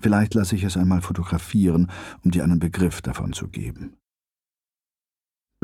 Vielleicht 0.00 0.32
lasse 0.32 0.56
ich 0.56 0.64
es 0.64 0.78
einmal 0.78 1.02
fotografieren, 1.02 1.90
um 2.24 2.30
dir 2.30 2.42
einen 2.42 2.58
Begriff 2.58 3.02
davon 3.02 3.34
zu 3.34 3.48
geben. 3.48 3.98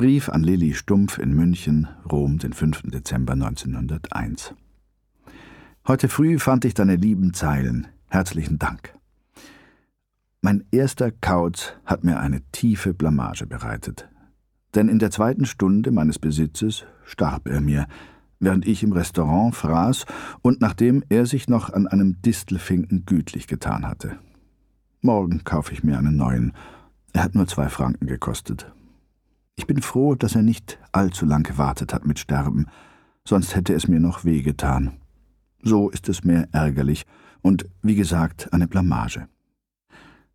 Brief 0.00 0.30
an 0.30 0.42
Lilli 0.42 0.72
Stumpf 0.72 1.18
in 1.18 1.34
München, 1.34 1.86
Rom, 2.10 2.38
den 2.38 2.54
5. 2.54 2.84
Dezember 2.84 3.34
1901. 3.34 4.54
Heute 5.86 6.08
früh 6.08 6.38
fand 6.38 6.64
ich 6.64 6.72
deine 6.72 6.96
lieben 6.96 7.34
Zeilen. 7.34 7.86
Herzlichen 8.08 8.58
Dank. 8.58 8.94
Mein 10.40 10.64
erster 10.70 11.10
Kauz 11.10 11.74
hat 11.84 12.02
mir 12.02 12.18
eine 12.18 12.40
tiefe 12.50 12.94
Blamage 12.94 13.46
bereitet. 13.46 14.08
Denn 14.74 14.88
in 14.88 15.00
der 15.00 15.10
zweiten 15.10 15.44
Stunde 15.44 15.90
meines 15.90 16.18
Besitzes 16.18 16.86
starb 17.04 17.46
er 17.46 17.60
mir, 17.60 17.86
während 18.38 18.66
ich 18.66 18.82
im 18.82 18.92
Restaurant 18.92 19.54
fraß 19.54 20.06
und 20.40 20.62
nachdem 20.62 21.04
er 21.10 21.26
sich 21.26 21.46
noch 21.46 21.68
an 21.68 21.86
einem 21.86 22.22
Distelfinken 22.22 23.04
gütlich 23.04 23.46
getan 23.48 23.86
hatte. 23.86 24.18
Morgen 25.02 25.44
kaufe 25.44 25.74
ich 25.74 25.84
mir 25.84 25.98
einen 25.98 26.16
neuen. 26.16 26.54
Er 27.12 27.22
hat 27.22 27.34
nur 27.34 27.46
zwei 27.46 27.68
Franken 27.68 28.06
gekostet. 28.06 28.72
Ich 29.60 29.66
bin 29.66 29.82
froh, 29.82 30.14
dass 30.14 30.36
er 30.36 30.42
nicht 30.42 30.78
allzu 30.90 31.26
lang 31.26 31.42
gewartet 31.42 31.92
hat 31.92 32.06
mit 32.06 32.18
Sterben, 32.18 32.64
sonst 33.26 33.54
hätte 33.54 33.74
es 33.74 33.88
mir 33.88 34.00
noch 34.00 34.24
weh 34.24 34.40
getan. 34.40 34.92
So 35.62 35.90
ist 35.90 36.08
es 36.08 36.24
mehr 36.24 36.48
ärgerlich 36.52 37.04
und, 37.42 37.66
wie 37.82 37.94
gesagt, 37.94 38.54
eine 38.54 38.66
Blamage. 38.66 39.28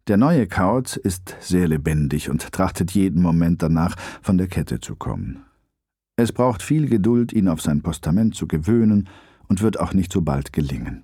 Der 0.06 0.18
neue 0.18 0.46
Kauz 0.46 0.96
ist 0.96 1.36
sehr 1.40 1.68
lebendig 1.68 2.30
und 2.30 2.52
trachtet 2.52 2.92
jeden 2.92 3.24
Moment 3.24 3.64
danach, 3.64 3.96
von 4.22 4.38
der 4.38 4.46
Kette 4.46 4.80
zu 4.80 4.96
kommen. 4.96 5.44
Es 6.18 6.32
braucht 6.32 6.62
viel 6.62 6.88
Geduld, 6.88 7.34
ihn 7.34 7.48
auf 7.48 7.64
sein 7.64 7.82
Postament 7.82 8.36
zu 8.36 8.48
gewöhnen 8.48 9.10
und 9.48 9.64
wird 9.64 9.80
auch 9.80 9.96
nicht 9.96 10.14
so 10.14 10.22
bald 10.22 10.54
gelingen. 10.54 11.04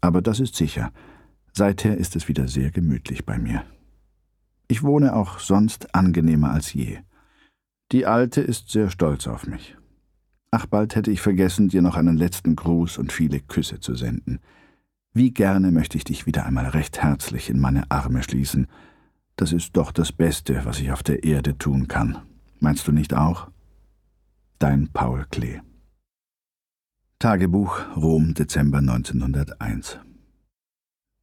Aber 0.00 0.22
das 0.22 0.40
ist 0.40 0.56
sicher. 0.56 0.92
Seither 1.52 1.98
ist 1.98 2.16
es 2.16 2.26
wieder 2.26 2.48
sehr 2.48 2.70
gemütlich 2.70 3.26
bei 3.26 3.38
mir. 3.38 3.66
Ich 4.66 4.82
wohne 4.82 5.14
auch 5.14 5.40
sonst 5.40 5.94
angenehmer 5.94 6.50
als 6.50 6.72
je. 6.72 7.00
Die 7.94 8.06
Alte 8.06 8.40
ist 8.40 8.70
sehr 8.70 8.90
stolz 8.90 9.28
auf 9.28 9.46
mich. 9.46 9.76
Ach, 10.50 10.66
bald 10.66 10.96
hätte 10.96 11.12
ich 11.12 11.20
vergessen, 11.20 11.68
dir 11.68 11.80
noch 11.80 11.94
einen 11.94 12.16
letzten 12.16 12.56
Gruß 12.56 12.98
und 12.98 13.12
viele 13.12 13.38
Küsse 13.38 13.78
zu 13.78 13.94
senden. 13.94 14.40
Wie 15.12 15.30
gerne 15.30 15.70
möchte 15.70 15.96
ich 15.96 16.02
dich 16.02 16.26
wieder 16.26 16.44
einmal 16.44 16.66
recht 16.66 17.04
herzlich 17.04 17.50
in 17.50 17.60
meine 17.60 17.88
Arme 17.92 18.24
schließen. 18.24 18.66
Das 19.36 19.52
ist 19.52 19.76
doch 19.76 19.92
das 19.92 20.10
Beste, 20.10 20.64
was 20.64 20.80
ich 20.80 20.90
auf 20.90 21.04
der 21.04 21.22
Erde 21.22 21.56
tun 21.56 21.86
kann. 21.86 22.18
Meinst 22.58 22.88
du 22.88 22.90
nicht 22.90 23.14
auch? 23.14 23.48
Dein 24.58 24.88
Paul 24.88 25.26
Klee. 25.30 25.60
Tagebuch 27.20 27.78
Rom, 27.94 28.34
Dezember 28.34 28.78
1901. 28.78 30.00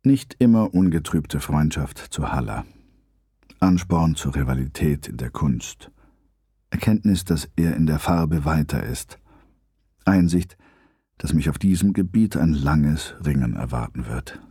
Nicht 0.04 0.38
immer 0.40 0.74
ungetrübte 0.74 1.42
Freundschaft 1.42 1.98
zu 1.98 2.32
Haller. 2.32 2.64
Ansporn 3.60 4.16
zur 4.16 4.36
Rivalität 4.36 5.10
in 5.10 5.18
der 5.18 5.32
Kunst. 5.32 5.92
Erkenntnis, 6.72 7.26
dass 7.26 7.50
er 7.56 7.76
in 7.76 7.86
der 7.86 8.00
Farbe 8.00 8.46
weiter 8.46 8.84
ist. 8.84 9.20
Einsicht, 10.06 10.58
dass 11.20 11.34
mich 11.34 11.50
auf 11.50 11.60
diesem 11.60 11.94
Gebiet 11.94 12.36
ein 12.36 12.54
langes 12.54 13.14
Ringen 13.24 13.56
erwarten 13.56 14.08
wird. 14.08 14.42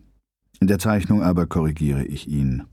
In 0.61 0.69
der 0.69 0.79
Zeichnung 0.79 1.23
aber 1.23 1.47
korrigiere 1.47 2.05
ich 2.05 2.29
ihn. 2.29 2.65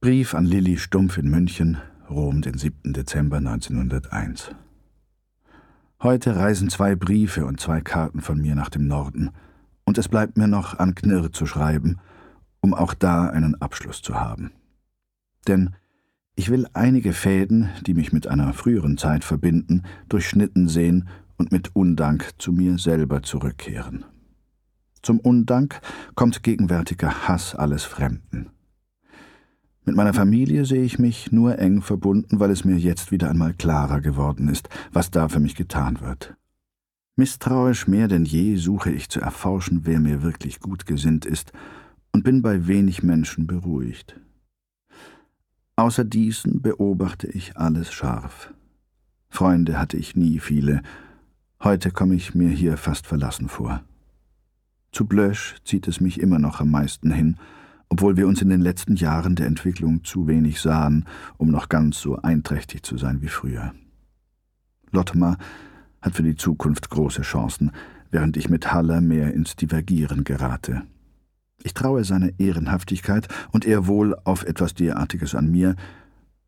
Brief 0.00 0.34
an 0.34 0.46
Lilli 0.46 0.78
Stumpf 0.78 1.18
in 1.18 1.30
München, 1.30 1.78
Rom, 2.08 2.40
den 2.40 2.56
7. 2.56 2.94
Dezember 2.94 3.36
1901. 3.36 4.50
Heute 6.02 6.34
reisen 6.34 6.70
zwei 6.70 6.96
Briefe 6.96 7.44
und 7.44 7.60
zwei 7.60 7.82
Karten 7.82 8.22
von 8.22 8.40
mir 8.40 8.54
nach 8.54 8.70
dem 8.70 8.86
Norden, 8.86 9.30
und 9.84 9.98
es 9.98 10.08
bleibt 10.08 10.38
mir 10.38 10.48
noch 10.48 10.78
an 10.78 10.94
Knirr 10.94 11.30
zu 11.30 11.44
schreiben, 11.44 11.98
um 12.60 12.72
auch 12.72 12.94
da 12.94 13.28
einen 13.28 13.60
Abschluss 13.60 14.00
zu 14.00 14.18
haben. 14.18 14.52
Denn 15.46 15.76
ich 16.40 16.48
will 16.48 16.66
einige 16.72 17.12
Fäden, 17.12 17.68
die 17.86 17.92
mich 17.92 18.14
mit 18.14 18.26
einer 18.26 18.54
früheren 18.54 18.96
Zeit 18.96 19.24
verbinden, 19.24 19.82
durchschnitten 20.08 20.68
sehen 20.68 21.06
und 21.36 21.52
mit 21.52 21.76
Undank 21.76 22.30
zu 22.38 22.50
mir 22.50 22.78
selber 22.78 23.22
zurückkehren. 23.22 24.06
Zum 25.02 25.20
Undank 25.20 25.82
kommt 26.14 26.42
gegenwärtiger 26.42 27.28
Hass 27.28 27.54
alles 27.54 27.84
Fremden. 27.84 28.48
Mit 29.84 29.96
meiner 29.96 30.14
Familie 30.14 30.64
sehe 30.64 30.82
ich 30.82 30.98
mich 30.98 31.30
nur 31.30 31.58
eng 31.58 31.82
verbunden, 31.82 32.40
weil 32.40 32.50
es 32.50 32.64
mir 32.64 32.78
jetzt 32.78 33.12
wieder 33.12 33.28
einmal 33.28 33.52
klarer 33.52 34.00
geworden 34.00 34.48
ist, 34.48 34.70
was 34.94 35.10
da 35.10 35.28
für 35.28 35.40
mich 35.40 35.56
getan 35.56 36.00
wird. 36.00 36.36
Misstrauisch 37.16 37.86
mehr 37.86 38.08
denn 38.08 38.24
je 38.24 38.56
suche 38.56 38.90
ich 38.90 39.10
zu 39.10 39.20
erforschen, 39.20 39.82
wer 39.84 40.00
mir 40.00 40.22
wirklich 40.22 40.60
gut 40.60 40.86
gesinnt 40.86 41.26
ist, 41.26 41.52
und 42.12 42.24
bin 42.24 42.40
bei 42.40 42.66
wenig 42.66 43.02
Menschen 43.02 43.46
beruhigt. 43.46 44.18
Außer 45.80 46.04
diesen 46.04 46.60
beobachte 46.60 47.26
ich 47.26 47.56
alles 47.56 47.90
scharf. 47.90 48.52
Freunde 49.30 49.78
hatte 49.78 49.96
ich 49.96 50.14
nie 50.14 50.38
viele, 50.38 50.82
Heute 51.62 51.90
komme 51.90 52.14
ich 52.14 52.34
mir 52.34 52.48
hier 52.50 52.78
fast 52.78 53.06
verlassen 53.06 53.48
vor. 53.48 53.82
Zu 54.92 55.06
Blösch 55.06 55.56
zieht 55.64 55.88
es 55.88 56.00
mich 56.00 56.18
immer 56.18 56.38
noch 56.38 56.60
am 56.60 56.70
meisten 56.70 57.10
hin, 57.10 57.36
obwohl 57.90 58.16
wir 58.18 58.26
uns 58.26 58.42
in 58.42 58.50
den 58.50 58.60
letzten 58.60 58.96
Jahren 58.96 59.36
der 59.36 59.46
Entwicklung 59.46 60.04
zu 60.04 60.26
wenig 60.26 60.60
sahen, 60.60 61.06
um 61.38 61.50
noch 61.50 61.68
ganz 61.68 62.00
so 62.00 62.16
einträchtig 62.16 62.82
zu 62.82 62.98
sein 62.98 63.22
wie 63.22 63.28
früher. 63.28 63.72
Lottmar 64.90 65.36
hat 66.02 66.14
für 66.14 66.22
die 66.22 66.36
Zukunft 66.36 66.88
große 66.88 67.22
Chancen, 67.22 67.72
während 68.10 68.38
ich 68.38 68.48
mit 68.48 68.72
Haller 68.72 69.02
mehr 69.02 69.34
ins 69.34 69.56
Divergieren 69.56 70.24
gerate. 70.24 70.82
Ich 71.62 71.74
traue 71.74 72.04
seiner 72.04 72.30
Ehrenhaftigkeit 72.38 73.28
und 73.52 73.66
er 73.66 73.86
wohl 73.86 74.16
auf 74.24 74.44
etwas 74.44 74.74
derartiges 74.74 75.34
an 75.34 75.50
mir, 75.50 75.76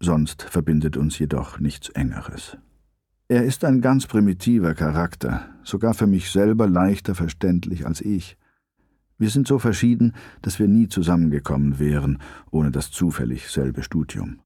sonst 0.00 0.42
verbindet 0.42 0.96
uns 0.96 1.18
jedoch 1.18 1.60
nichts 1.60 1.88
Engeres. 1.90 2.56
Er 3.28 3.44
ist 3.44 3.64
ein 3.64 3.80
ganz 3.80 4.06
primitiver 4.06 4.74
Charakter, 4.74 5.48
sogar 5.62 5.94
für 5.94 6.06
mich 6.06 6.30
selber 6.30 6.68
leichter 6.68 7.14
verständlich 7.14 7.86
als 7.86 8.00
ich. 8.00 8.36
Wir 9.18 9.30
sind 9.30 9.46
so 9.46 9.58
verschieden, 9.58 10.14
dass 10.42 10.58
wir 10.58 10.68
nie 10.68 10.88
zusammengekommen 10.88 11.78
wären, 11.78 12.18
ohne 12.50 12.70
das 12.70 12.90
zufällig 12.90 13.48
selbe 13.48 13.82
Studium. 13.82 14.40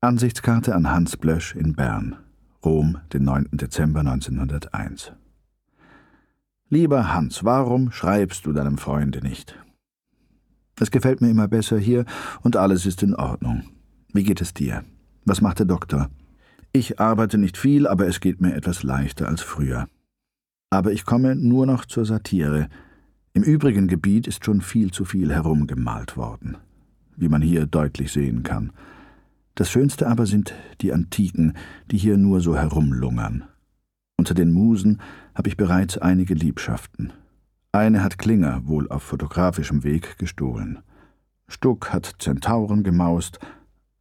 Ansichtskarte 0.00 0.74
an 0.74 0.90
Hans 0.90 1.16
Blösch 1.16 1.54
in 1.54 1.74
Bern, 1.74 2.16
Rom, 2.64 2.98
den 3.12 3.24
9. 3.24 3.48
Dezember 3.52 4.00
1901. 4.00 5.12
Lieber 6.70 7.12
Hans, 7.12 7.44
warum 7.44 7.90
schreibst 7.90 8.46
du 8.46 8.52
deinem 8.52 8.78
Freunde 8.78 9.20
nicht? 9.20 9.54
Es 10.80 10.90
gefällt 10.90 11.20
mir 11.20 11.30
immer 11.30 11.46
besser 11.46 11.78
hier 11.78 12.06
und 12.42 12.56
alles 12.56 12.86
ist 12.86 13.02
in 13.02 13.14
Ordnung. 13.14 13.64
Wie 14.12 14.24
geht 14.24 14.40
es 14.40 14.54
dir? 14.54 14.82
Was 15.26 15.40
macht 15.40 15.58
der 15.58 15.66
Doktor? 15.66 16.08
Ich 16.72 16.98
arbeite 16.98 17.36
nicht 17.36 17.58
viel, 17.58 17.86
aber 17.86 18.08
es 18.08 18.18
geht 18.18 18.40
mir 18.40 18.54
etwas 18.54 18.82
leichter 18.82 19.28
als 19.28 19.42
früher. 19.42 19.88
Aber 20.70 20.90
ich 20.90 21.04
komme 21.04 21.36
nur 21.36 21.66
noch 21.66 21.84
zur 21.84 22.06
Satire. 22.06 22.68
Im 23.34 23.42
übrigen 23.42 23.86
Gebiet 23.86 24.26
ist 24.26 24.44
schon 24.44 24.60
viel 24.60 24.90
zu 24.90 25.04
viel 25.04 25.32
herumgemalt 25.32 26.16
worden, 26.16 26.56
wie 27.16 27.28
man 27.28 27.42
hier 27.42 27.66
deutlich 27.66 28.10
sehen 28.10 28.42
kann. 28.42 28.72
Das 29.54 29.70
Schönste 29.70 30.08
aber 30.08 30.26
sind 30.26 30.54
die 30.80 30.92
Antiken, 30.92 31.52
die 31.90 31.98
hier 31.98 32.16
nur 32.16 32.40
so 32.40 32.56
herumlungern. 32.56 33.44
Unter 34.16 34.34
den 34.34 34.52
Musen 34.52 35.00
habe 35.34 35.48
ich 35.48 35.56
bereits 35.56 35.98
einige 35.98 36.34
Liebschaften. 36.34 37.12
Eine 37.72 38.02
hat 38.04 38.18
Klinger 38.18 38.66
wohl 38.66 38.88
auf 38.88 39.02
fotografischem 39.02 39.82
Weg 39.82 40.18
gestohlen. 40.18 40.78
Stuck 41.48 41.92
hat 41.92 42.16
Zentauren 42.18 42.82
gemaust, 42.84 43.38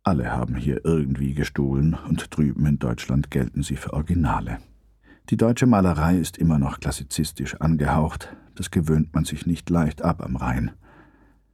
alle 0.03 0.31
haben 0.31 0.55
hier 0.55 0.83
irgendwie 0.83 1.33
gestohlen 1.33 1.97
und 2.07 2.35
drüben 2.35 2.65
in 2.65 2.77
Deutschland 2.77 3.31
gelten 3.31 3.63
sie 3.63 3.77
für 3.77 3.93
Originale. 3.93 4.59
Die 5.29 5.37
deutsche 5.37 5.65
Malerei 5.65 6.17
ist 6.17 6.37
immer 6.37 6.59
noch 6.59 6.81
klassizistisch 6.81 7.55
angehaucht, 7.55 8.35
das 8.55 8.69
gewöhnt 8.69 9.13
man 9.13 9.23
sich 9.23 9.45
nicht 9.45 9.69
leicht 9.69 10.01
ab 10.01 10.21
am 10.21 10.35
Rhein. 10.35 10.71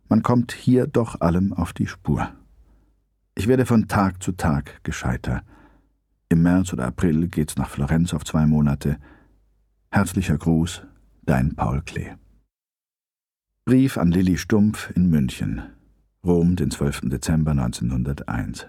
Man 0.09 0.23
kommt 0.23 0.51
hier 0.51 0.87
doch 0.87 1.21
allem 1.21 1.53
auf 1.53 1.73
die 1.73 1.85
Spur. 1.85 2.29
Ich 3.35 3.47
werde 3.47 3.67
von 3.67 3.87
Tag 3.87 4.23
zu 4.23 4.31
Tag 4.31 4.83
gescheiter. 4.83 5.43
Im 6.29 6.41
März 6.41 6.73
oder 6.73 6.87
April 6.87 7.27
geht's 7.27 7.55
nach 7.57 7.69
Florenz 7.69 8.13
auf 8.13 8.25
zwei 8.25 8.47
Monate. 8.47 8.97
Herzlicher 9.91 10.37
Gruß, 10.37 10.83
Dein 11.23 11.55
Paul 11.55 11.81
Klee. 11.81 12.13
Brief 13.65 13.97
an 13.97 14.11
Lilli 14.11 14.37
Stumpf 14.37 14.91
in 14.95 15.09
München. 15.09 15.63
Rom, 16.23 16.55
den 16.55 16.69
12. 16.69 17.09
Dezember 17.09 17.51
1901. 17.51 18.67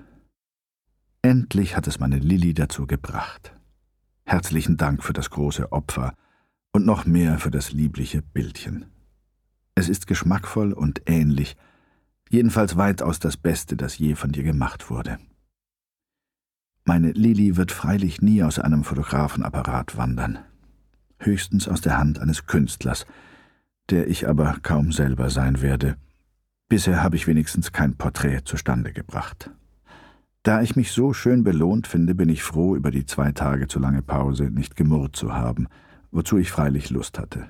Endlich 1.20 1.76
hat 1.76 1.86
es 1.86 2.00
meine 2.00 2.18
Lilli 2.18 2.54
dazu 2.54 2.86
gebracht. 2.86 3.54
Herzlichen 4.24 4.78
Dank 4.78 5.04
für 5.04 5.12
das 5.12 5.28
große 5.28 5.72
Opfer 5.72 6.14
und 6.72 6.86
noch 6.86 7.04
mehr 7.04 7.38
für 7.38 7.50
das 7.50 7.70
liebliche 7.70 8.22
Bildchen. 8.22 8.86
Es 9.74 9.90
ist 9.90 10.06
geschmackvoll 10.06 10.72
und 10.72 11.02
ähnlich, 11.04 11.54
jedenfalls 12.30 12.78
weitaus 12.78 13.18
das 13.18 13.36
Beste, 13.36 13.76
das 13.76 13.98
je 13.98 14.14
von 14.14 14.32
dir 14.32 14.42
gemacht 14.42 14.88
wurde. 14.88 15.18
Meine 16.86 17.12
Lili 17.12 17.58
wird 17.58 17.72
freilich 17.72 18.22
nie 18.22 18.42
aus 18.42 18.58
einem 18.58 18.84
Fotografenapparat 18.84 19.98
wandern 19.98 20.38
höchstens 21.20 21.68
aus 21.68 21.80
der 21.80 21.98
Hand 21.98 22.18
eines 22.18 22.46
Künstlers, 22.46 23.06
der 23.90 24.08
ich 24.08 24.28
aber 24.28 24.58
kaum 24.62 24.92
selber 24.92 25.30
sein 25.30 25.62
werde. 25.62 25.96
Bisher 26.68 27.02
habe 27.02 27.16
ich 27.16 27.26
wenigstens 27.26 27.72
kein 27.72 27.96
Porträt 27.96 28.42
zustande 28.44 28.92
gebracht. 28.92 29.50
Da 30.42 30.62
ich 30.62 30.76
mich 30.76 30.92
so 30.92 31.12
schön 31.12 31.44
belohnt 31.44 31.86
finde, 31.86 32.14
bin 32.14 32.28
ich 32.28 32.42
froh, 32.42 32.74
über 32.74 32.90
die 32.90 33.04
zwei 33.04 33.32
Tage 33.32 33.68
zu 33.68 33.78
lange 33.78 34.02
Pause 34.02 34.44
nicht 34.44 34.76
gemurrt 34.76 35.16
zu 35.16 35.34
haben, 35.34 35.68
wozu 36.10 36.38
ich 36.38 36.50
freilich 36.50 36.90
Lust 36.90 37.18
hatte. 37.18 37.46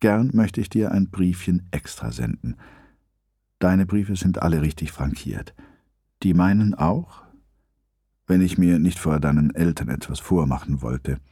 Gern 0.00 0.30
möchte 0.32 0.60
ich 0.60 0.70
dir 0.70 0.92
ein 0.92 1.10
Briefchen 1.10 1.66
extra 1.70 2.12
senden. 2.12 2.56
Deine 3.58 3.86
Briefe 3.86 4.16
sind 4.16 4.42
alle 4.42 4.62
richtig 4.62 4.92
frankiert. 4.92 5.54
Die 6.22 6.34
meinen 6.34 6.74
auch? 6.74 7.22
Wenn 8.26 8.40
ich 8.40 8.56
mir 8.56 8.78
nicht 8.78 8.98
vor 8.98 9.20
deinen 9.20 9.54
Eltern 9.54 9.88
etwas 9.88 10.20
vormachen 10.20 10.80
wollte– 10.80 11.18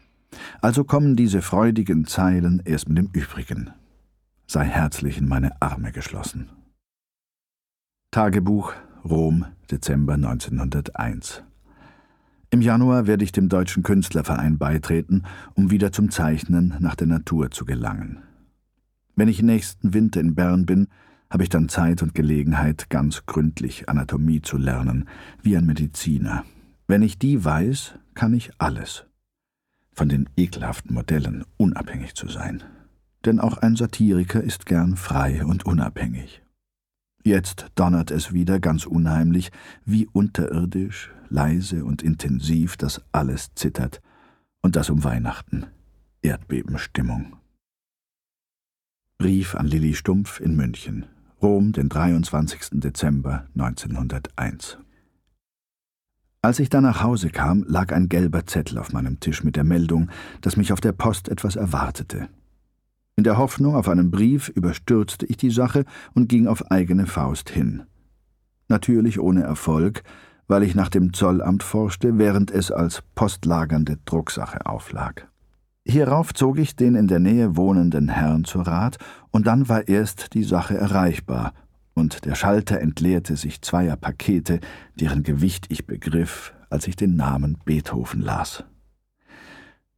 also 0.60 0.84
kommen 0.84 1.16
diese 1.16 1.42
freudigen 1.42 2.06
Zeilen 2.06 2.62
erst 2.64 2.88
mit 2.88 2.98
dem 2.98 3.08
Übrigen. 3.12 3.70
Sei 4.46 4.64
herzlich 4.64 5.18
in 5.18 5.28
meine 5.28 5.60
Arme 5.60 5.92
geschlossen. 5.92 6.50
Tagebuch 8.10 8.74
Rom, 9.04 9.46
Dezember 9.70 10.14
1901. 10.14 11.42
Im 12.50 12.60
Januar 12.60 13.06
werde 13.06 13.24
ich 13.24 13.32
dem 13.32 13.48
Deutschen 13.48 13.82
Künstlerverein 13.82 14.58
beitreten, 14.58 15.22
um 15.54 15.70
wieder 15.70 15.90
zum 15.90 16.10
Zeichnen 16.10 16.74
nach 16.80 16.94
der 16.94 17.06
Natur 17.06 17.50
zu 17.50 17.64
gelangen. 17.64 18.18
Wenn 19.16 19.28
ich 19.28 19.42
nächsten 19.42 19.94
Winter 19.94 20.20
in 20.20 20.34
Bern 20.34 20.66
bin, 20.66 20.88
habe 21.30 21.44
ich 21.44 21.48
dann 21.48 21.70
Zeit 21.70 22.02
und 22.02 22.14
Gelegenheit, 22.14 22.90
ganz 22.90 23.24
gründlich 23.24 23.88
Anatomie 23.88 24.42
zu 24.42 24.58
lernen, 24.58 25.08
wie 25.42 25.56
ein 25.56 25.64
Mediziner. 25.64 26.44
Wenn 26.86 27.00
ich 27.00 27.18
die 27.18 27.42
weiß, 27.42 27.94
kann 28.14 28.34
ich 28.34 28.50
alles 28.58 29.06
von 29.92 30.08
den 30.08 30.28
ekelhaften 30.36 30.94
Modellen 30.94 31.44
unabhängig 31.56 32.14
zu 32.14 32.28
sein. 32.28 32.62
Denn 33.24 33.38
auch 33.38 33.58
ein 33.58 33.76
Satiriker 33.76 34.42
ist 34.42 34.66
gern 34.66 34.96
frei 34.96 35.44
und 35.44 35.64
unabhängig. 35.64 36.42
Jetzt 37.24 37.66
donnert 37.76 38.10
es 38.10 38.32
wieder 38.32 38.58
ganz 38.58 38.84
unheimlich, 38.84 39.52
wie 39.84 40.08
unterirdisch, 40.08 41.10
leise 41.28 41.84
und 41.84 42.02
intensiv 42.02 42.76
das 42.76 43.00
alles 43.12 43.54
zittert, 43.54 44.00
und 44.60 44.76
das 44.76 44.90
um 44.90 45.04
Weihnachten. 45.04 45.66
Erdbebenstimmung. 46.22 47.36
Brief 49.18 49.54
an 49.54 49.66
Lilli 49.66 49.94
Stumpf 49.94 50.40
in 50.40 50.56
München, 50.56 51.06
Rom, 51.40 51.72
den 51.72 51.88
23. 51.88 52.80
Dezember 52.80 53.46
1901. 53.54 54.78
Als 56.44 56.58
ich 56.58 56.68
dann 56.68 56.82
nach 56.82 57.04
Hause 57.04 57.30
kam, 57.30 57.62
lag 57.68 57.92
ein 57.92 58.08
gelber 58.08 58.44
Zettel 58.46 58.78
auf 58.78 58.92
meinem 58.92 59.20
Tisch 59.20 59.44
mit 59.44 59.54
der 59.54 59.62
Meldung, 59.62 60.10
dass 60.40 60.56
mich 60.56 60.72
auf 60.72 60.80
der 60.80 60.90
Post 60.90 61.28
etwas 61.28 61.54
erwartete. 61.54 62.28
In 63.14 63.22
der 63.22 63.38
Hoffnung 63.38 63.76
auf 63.76 63.88
einen 63.88 64.10
Brief 64.10 64.48
überstürzte 64.48 65.24
ich 65.26 65.36
die 65.36 65.52
Sache 65.52 65.84
und 66.14 66.28
ging 66.28 66.48
auf 66.48 66.72
eigene 66.72 67.06
Faust 67.06 67.48
hin. 67.48 67.84
Natürlich 68.66 69.20
ohne 69.20 69.44
Erfolg, 69.44 70.02
weil 70.48 70.64
ich 70.64 70.74
nach 70.74 70.88
dem 70.88 71.12
Zollamt 71.12 71.62
forschte, 71.62 72.18
während 72.18 72.50
es 72.50 72.72
als 72.72 73.04
postlagernde 73.14 73.98
Drucksache 74.04 74.66
auflag. 74.66 75.28
Hierauf 75.84 76.34
zog 76.34 76.58
ich 76.58 76.74
den 76.74 76.96
in 76.96 77.06
der 77.06 77.20
Nähe 77.20 77.56
wohnenden 77.56 78.08
Herrn 78.08 78.42
zur 78.44 78.66
Rat, 78.66 78.98
und 79.30 79.46
dann 79.46 79.68
war 79.68 79.86
erst 79.86 80.34
die 80.34 80.44
Sache 80.44 80.76
erreichbar, 80.76 81.52
und 81.94 82.24
der 82.24 82.34
Schalter 82.34 82.80
entleerte 82.80 83.36
sich 83.36 83.62
zweier 83.62 83.96
Pakete, 83.96 84.60
deren 84.98 85.22
Gewicht 85.22 85.66
ich 85.68 85.86
begriff, 85.86 86.54
als 86.70 86.86
ich 86.88 86.96
den 86.96 87.16
Namen 87.16 87.58
Beethoven 87.64 88.22
las. 88.22 88.64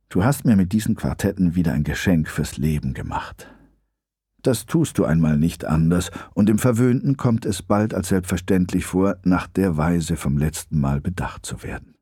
Du 0.08 0.24
hast 0.24 0.44
mir 0.44 0.56
mit 0.56 0.72
diesen 0.72 0.94
Quartetten 0.94 1.54
wieder 1.54 1.72
ein 1.72 1.84
Geschenk 1.84 2.28
fürs 2.28 2.56
Leben 2.56 2.94
gemacht. 2.94 3.48
Das 4.42 4.66
tust 4.66 4.98
du 4.98 5.04
einmal 5.04 5.38
nicht 5.38 5.64
anders, 5.64 6.10
und 6.34 6.50
im 6.50 6.58
Verwöhnten 6.58 7.16
kommt 7.16 7.46
es 7.46 7.62
bald 7.62 7.94
als 7.94 8.08
selbstverständlich 8.08 8.84
vor, 8.84 9.16
nach 9.24 9.46
der 9.46 9.76
Weise 9.76 10.16
vom 10.16 10.36
letzten 10.36 10.80
Mal 10.80 11.00
bedacht 11.00 11.46
zu 11.46 11.62
werden. 11.62 11.94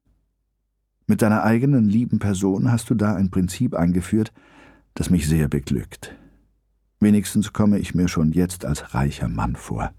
Mit 1.07 1.22
deiner 1.22 1.44
eigenen 1.44 1.85
lieben 1.85 2.18
Person 2.18 2.72
hast 2.72 2.90
du 2.90 2.94
da 2.94 3.14
ein 3.14 3.31
Prinzip 3.31 3.74
eingeführt, 3.74 4.33
das 4.94 5.09
mich 5.09 5.28
sehr 5.28 5.48
beglückt. 5.48 6.16
Wenigstens 7.02 7.52
komme 7.52 7.80
ich 7.80 7.96
mir 7.96 8.06
schon 8.06 8.30
jetzt 8.30 8.64
als 8.64 8.94
reicher 8.94 9.26
Mann 9.26 9.56
vor. 9.56 9.92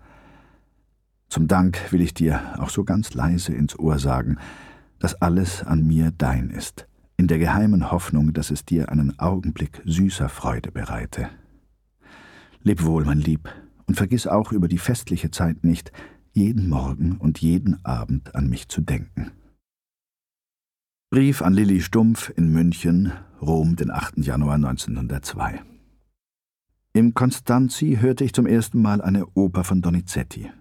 Zum 1.28 1.50
Dank 1.50 1.92
will 1.92 2.00
ich 2.00 2.14
dir 2.14 2.58
auch 2.60 2.70
so 2.70 2.86
ganz 2.86 3.14
leise 3.14 3.54
ins 3.54 3.78
Ohr 3.78 4.00
sagen, 4.00 4.38
dass 5.00 5.22
alles 5.22 5.64
an 5.64 5.86
mir 5.86 6.14
dein 6.18 6.50
ist, 6.50 6.88
in 7.18 7.28
der 7.28 7.40
geheimen 7.40 7.92
Hoffnung, 7.92 8.32
dass 8.32 8.52
es 8.52 8.64
dir 8.64 8.90
einen 8.90 9.20
Augenblick 9.20 9.82
süßer 9.84 10.30
Freude 10.30 10.72
bereite. 10.72 11.28
Leb 12.62 12.86
wohl, 12.86 13.04
mein 13.04 13.20
Lieb, 13.20 13.50
und 13.86 13.96
vergiss 13.96 14.26
auch 14.26 14.54
über 14.54 14.70
die 14.70 14.78
festliche 14.78 15.30
Zeit 15.30 15.66
nicht, 15.66 15.92
jeden 16.32 16.70
Morgen 16.70 17.18
und 17.18 17.40
jeden 17.40 17.84
Abend 17.84 18.34
an 18.34 18.48
mich 18.48 18.70
zu 18.70 18.80
denken. 18.80 19.32
Brief 21.10 21.42
an 21.42 21.54
Lilli 21.54 21.82
Stumpf 21.82 22.32
in 22.34 22.54
München, 22.54 23.12
Rom, 23.42 23.76
den 23.76 23.92
8. 23.92 24.20
Januar 24.20 24.56
1902. 24.56 25.73
Im 26.96 27.16
Constanzi 27.16 27.98
hörte 28.00 28.24
ich 28.24 28.34
zum 28.34 28.46
ersten 28.46 28.80
Mal 28.80 29.02
eine 29.02 29.26
Oper 29.34 29.64
von 29.64 29.82
Donizetti, 29.82 30.52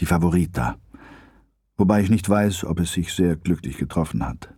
die 0.00 0.06
Favorita, 0.06 0.78
wobei 1.76 2.00
ich 2.00 2.10
nicht 2.10 2.28
weiß, 2.28 2.64
ob 2.64 2.80
es 2.80 2.92
sich 2.92 3.12
sehr 3.14 3.36
glücklich 3.36 3.78
getroffen 3.78 4.26
hat. 4.26 4.52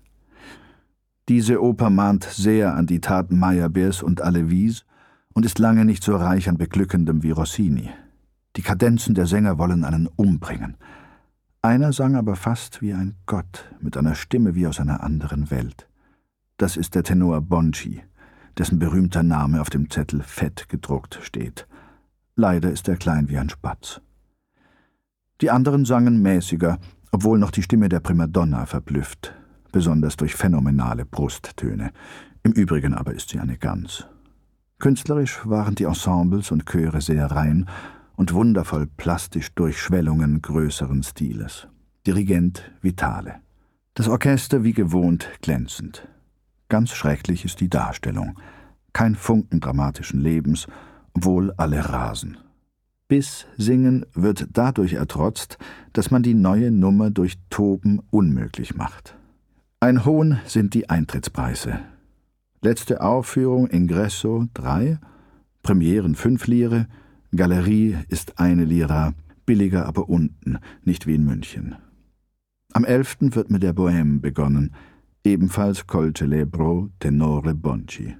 Diese 1.28 1.62
Oper 1.62 1.90
mahnt 1.90 2.24
sehr 2.24 2.74
an 2.74 2.86
die 2.86 3.02
Taten 3.02 3.38
Meyerbeers 3.38 4.02
und 4.02 4.22
Alevis 4.22 4.86
und 5.34 5.44
ist 5.44 5.58
lange 5.58 5.84
nicht 5.84 6.02
so 6.02 6.16
reich 6.16 6.48
an 6.48 6.56
Beglückendem 6.56 7.22
wie 7.22 7.32
Rossini. 7.32 7.90
Die 8.56 8.62
Kadenzen 8.62 9.14
der 9.14 9.26
Sänger 9.26 9.58
wollen 9.58 9.84
einen 9.84 10.06
umbringen. 10.06 10.78
Einer 11.60 11.92
sang 11.92 12.16
aber 12.16 12.36
fast 12.36 12.80
wie 12.80 12.94
ein 12.94 13.16
Gott, 13.26 13.70
mit 13.80 13.98
einer 13.98 14.14
Stimme 14.14 14.54
wie 14.54 14.66
aus 14.66 14.80
einer 14.80 15.02
anderen 15.02 15.50
Welt. 15.50 15.90
Das 16.56 16.78
ist 16.78 16.94
der 16.94 17.02
Tenor 17.02 17.42
Bonci, 17.42 18.00
dessen 18.58 18.78
berühmter 18.78 19.22
Name 19.22 19.60
auf 19.60 19.70
dem 19.70 19.90
Zettel 19.90 20.22
fett 20.22 20.68
gedruckt 20.68 21.18
steht. 21.22 21.66
Leider 22.34 22.70
ist 22.70 22.88
er 22.88 22.96
klein 22.96 23.28
wie 23.28 23.38
ein 23.38 23.48
Spatz. 23.48 24.00
Die 25.40 25.50
anderen 25.50 25.84
sangen 25.84 26.20
mäßiger, 26.20 26.78
obwohl 27.12 27.38
noch 27.38 27.50
die 27.50 27.62
Stimme 27.62 27.88
der 27.88 28.00
Primadonna 28.00 28.66
verblüfft, 28.66 29.34
besonders 29.72 30.16
durch 30.16 30.34
phänomenale 30.34 31.04
Brusttöne. 31.04 31.92
Im 32.42 32.52
Übrigen 32.52 32.94
aber 32.94 33.14
ist 33.14 33.30
sie 33.30 33.38
eine 33.38 33.56
Gans. 33.56 34.06
Künstlerisch 34.78 35.40
waren 35.44 35.74
die 35.74 35.84
Ensembles 35.84 36.50
und 36.50 36.66
Chöre 36.66 37.00
sehr 37.00 37.30
rein 37.30 37.66
und 38.16 38.32
wundervoll 38.32 38.86
plastisch 38.86 39.54
durch 39.54 39.80
Schwellungen 39.80 40.42
größeren 40.42 41.02
Stiles. 41.02 41.68
Dirigent 42.06 42.70
Vitale. 42.80 43.36
Das 43.94 44.08
Orchester 44.08 44.64
wie 44.64 44.72
gewohnt 44.72 45.28
glänzend. 45.42 46.08
Ganz 46.68 46.90
schrecklich 46.90 47.44
ist 47.44 47.60
die 47.60 47.70
Darstellung. 47.70 48.38
Kein 48.92 49.14
Funken 49.14 49.60
dramatischen 49.60 50.20
Lebens, 50.20 50.66
obwohl 51.14 51.52
alle 51.56 51.88
rasen. 51.88 52.36
Bis 53.08 53.46
Singen 53.56 54.04
wird 54.14 54.48
dadurch 54.52 54.92
ertrotzt, 54.92 55.56
dass 55.94 56.10
man 56.10 56.22
die 56.22 56.34
neue 56.34 56.70
Nummer 56.70 57.10
durch 57.10 57.38
Toben 57.48 58.02
unmöglich 58.10 58.74
macht. 58.74 59.16
Ein 59.80 60.04
Hohn 60.04 60.40
sind 60.44 60.74
die 60.74 60.90
Eintrittspreise. 60.90 61.80
Letzte 62.60 63.00
Aufführung 63.00 63.68
Ingresso 63.68 64.46
3, 64.54 64.98
Premieren 65.62 66.16
5 66.16 66.46
Lire, 66.48 66.86
Galerie 67.34 67.96
ist 68.08 68.38
eine 68.38 68.64
Lira, 68.64 69.14
billiger 69.46 69.86
aber 69.86 70.08
unten, 70.08 70.58
nicht 70.82 71.06
wie 71.06 71.14
in 71.14 71.24
München. 71.24 71.76
Am 72.72 72.84
11. 72.84 73.18
wird 73.20 73.50
mit 73.50 73.62
der 73.62 73.74
Bohème 73.74 74.20
begonnen, 74.20 74.74
ebenfalls 75.24 75.86
Col 75.86 76.12
Celebro 76.12 76.90
Tenore 77.00 77.54
Bonci. 77.54 78.16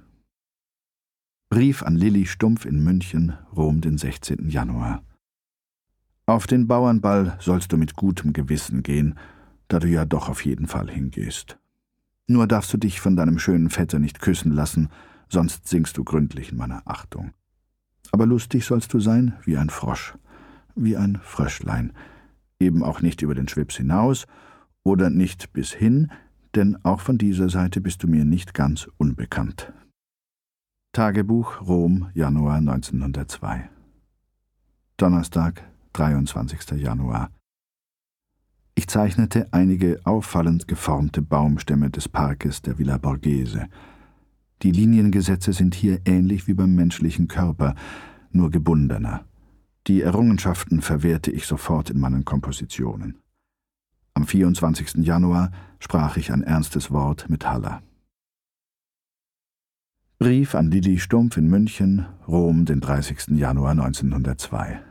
Brief 1.49 1.81
an 1.83 1.95
Lilli 1.95 2.25
Stumpf 2.25 2.65
in 2.65 2.83
München, 2.83 3.33
Rom, 3.55 3.81
den 3.81 3.97
16. 3.97 4.49
Januar. 4.49 5.03
Auf 6.25 6.45
den 6.45 6.67
Bauernball 6.67 7.37
sollst 7.39 7.71
du 7.71 7.77
mit 7.77 7.95
gutem 7.95 8.33
Gewissen 8.33 8.83
gehen, 8.83 9.15
da 9.67 9.79
du 9.79 9.87
ja 9.87 10.05
doch 10.05 10.29
auf 10.29 10.45
jeden 10.45 10.67
Fall 10.67 10.89
hingehst. 10.89 11.57
Nur 12.27 12.45
darfst 12.45 12.71
du 12.71 12.77
dich 12.77 13.01
von 13.01 13.15
deinem 13.15 13.39
schönen 13.39 13.71
Vetter 13.71 13.97
nicht 13.97 14.21
küssen 14.21 14.51
lassen, 14.51 14.89
sonst 15.27 15.67
sinkst 15.67 15.97
du 15.97 16.03
gründlich 16.03 16.51
in 16.51 16.57
meiner 16.57 16.83
Achtung. 16.85 17.31
Aber 18.11 18.27
lustig 18.27 18.65
sollst 18.65 18.93
du 18.93 18.99
sein 18.99 19.33
wie 19.43 19.57
ein 19.57 19.71
Frosch, 19.71 20.15
wie 20.75 20.97
ein 20.97 21.19
Fröschlein, 21.23 21.93
eben 22.59 22.83
auch 22.83 23.01
nicht 23.01 23.23
über 23.23 23.33
den 23.33 23.47
Schwips 23.47 23.77
hinaus 23.77 24.27
oder 24.83 25.09
nicht 25.09 25.53
bis 25.53 25.71
hin, 25.71 26.11
denn 26.55 26.77
auch 26.83 26.99
von 26.99 27.17
dieser 27.17 27.49
Seite 27.49 27.81
bist 27.81 28.03
du 28.03 28.07
mir 28.07 28.25
nicht 28.25 28.53
ganz 28.53 28.87
unbekannt. 28.97 29.71
Tagebuch 30.93 31.61
Rom, 31.61 32.09
Januar 32.13 32.57
1902 32.57 33.69
Donnerstag, 34.97 35.63
23. 35.93 36.71
Januar 36.81 37.29
ich 38.79 38.87
zeichnete 38.87 39.49
einige 39.51 39.99
auffallend 40.05 40.69
geformte 40.69 41.21
Baumstämme 41.21 41.89
des 41.89 42.07
Parkes 42.07 42.61
der 42.61 42.79
Villa 42.79 42.97
Borghese. 42.97 43.67
Die 44.61 44.71
Liniengesetze 44.71 45.51
sind 45.51 45.75
hier 45.75 45.99
ähnlich 46.05 46.47
wie 46.47 46.53
beim 46.53 46.75
menschlichen 46.75 47.27
Körper, 47.27 47.75
nur 48.31 48.51
gebundener. 48.51 49.25
Die 49.87 50.01
Errungenschaften 50.01 50.79
verwehrte 50.81 51.29
ich 51.29 51.45
sofort 51.45 51.89
in 51.89 51.99
meinen 51.99 52.23
Kompositionen. 52.23 53.17
Am 54.13 54.25
24. 54.25 55.05
Januar 55.05 55.51
sprach 55.79 56.17
ich 56.17 56.31
ein 56.31 56.43
ernstes 56.43 56.91
Wort 56.91 57.29
mit 57.29 57.47
Haller. 57.47 57.81
Brief 60.19 60.53
an 60.53 60.69
Lilli 60.69 60.99
Stumpf 60.99 61.37
in 61.37 61.47
München, 61.47 62.05
Rom, 62.27 62.65
den 62.65 62.81
30. 62.81 63.37
Januar 63.37 63.71
1902. 63.71 64.81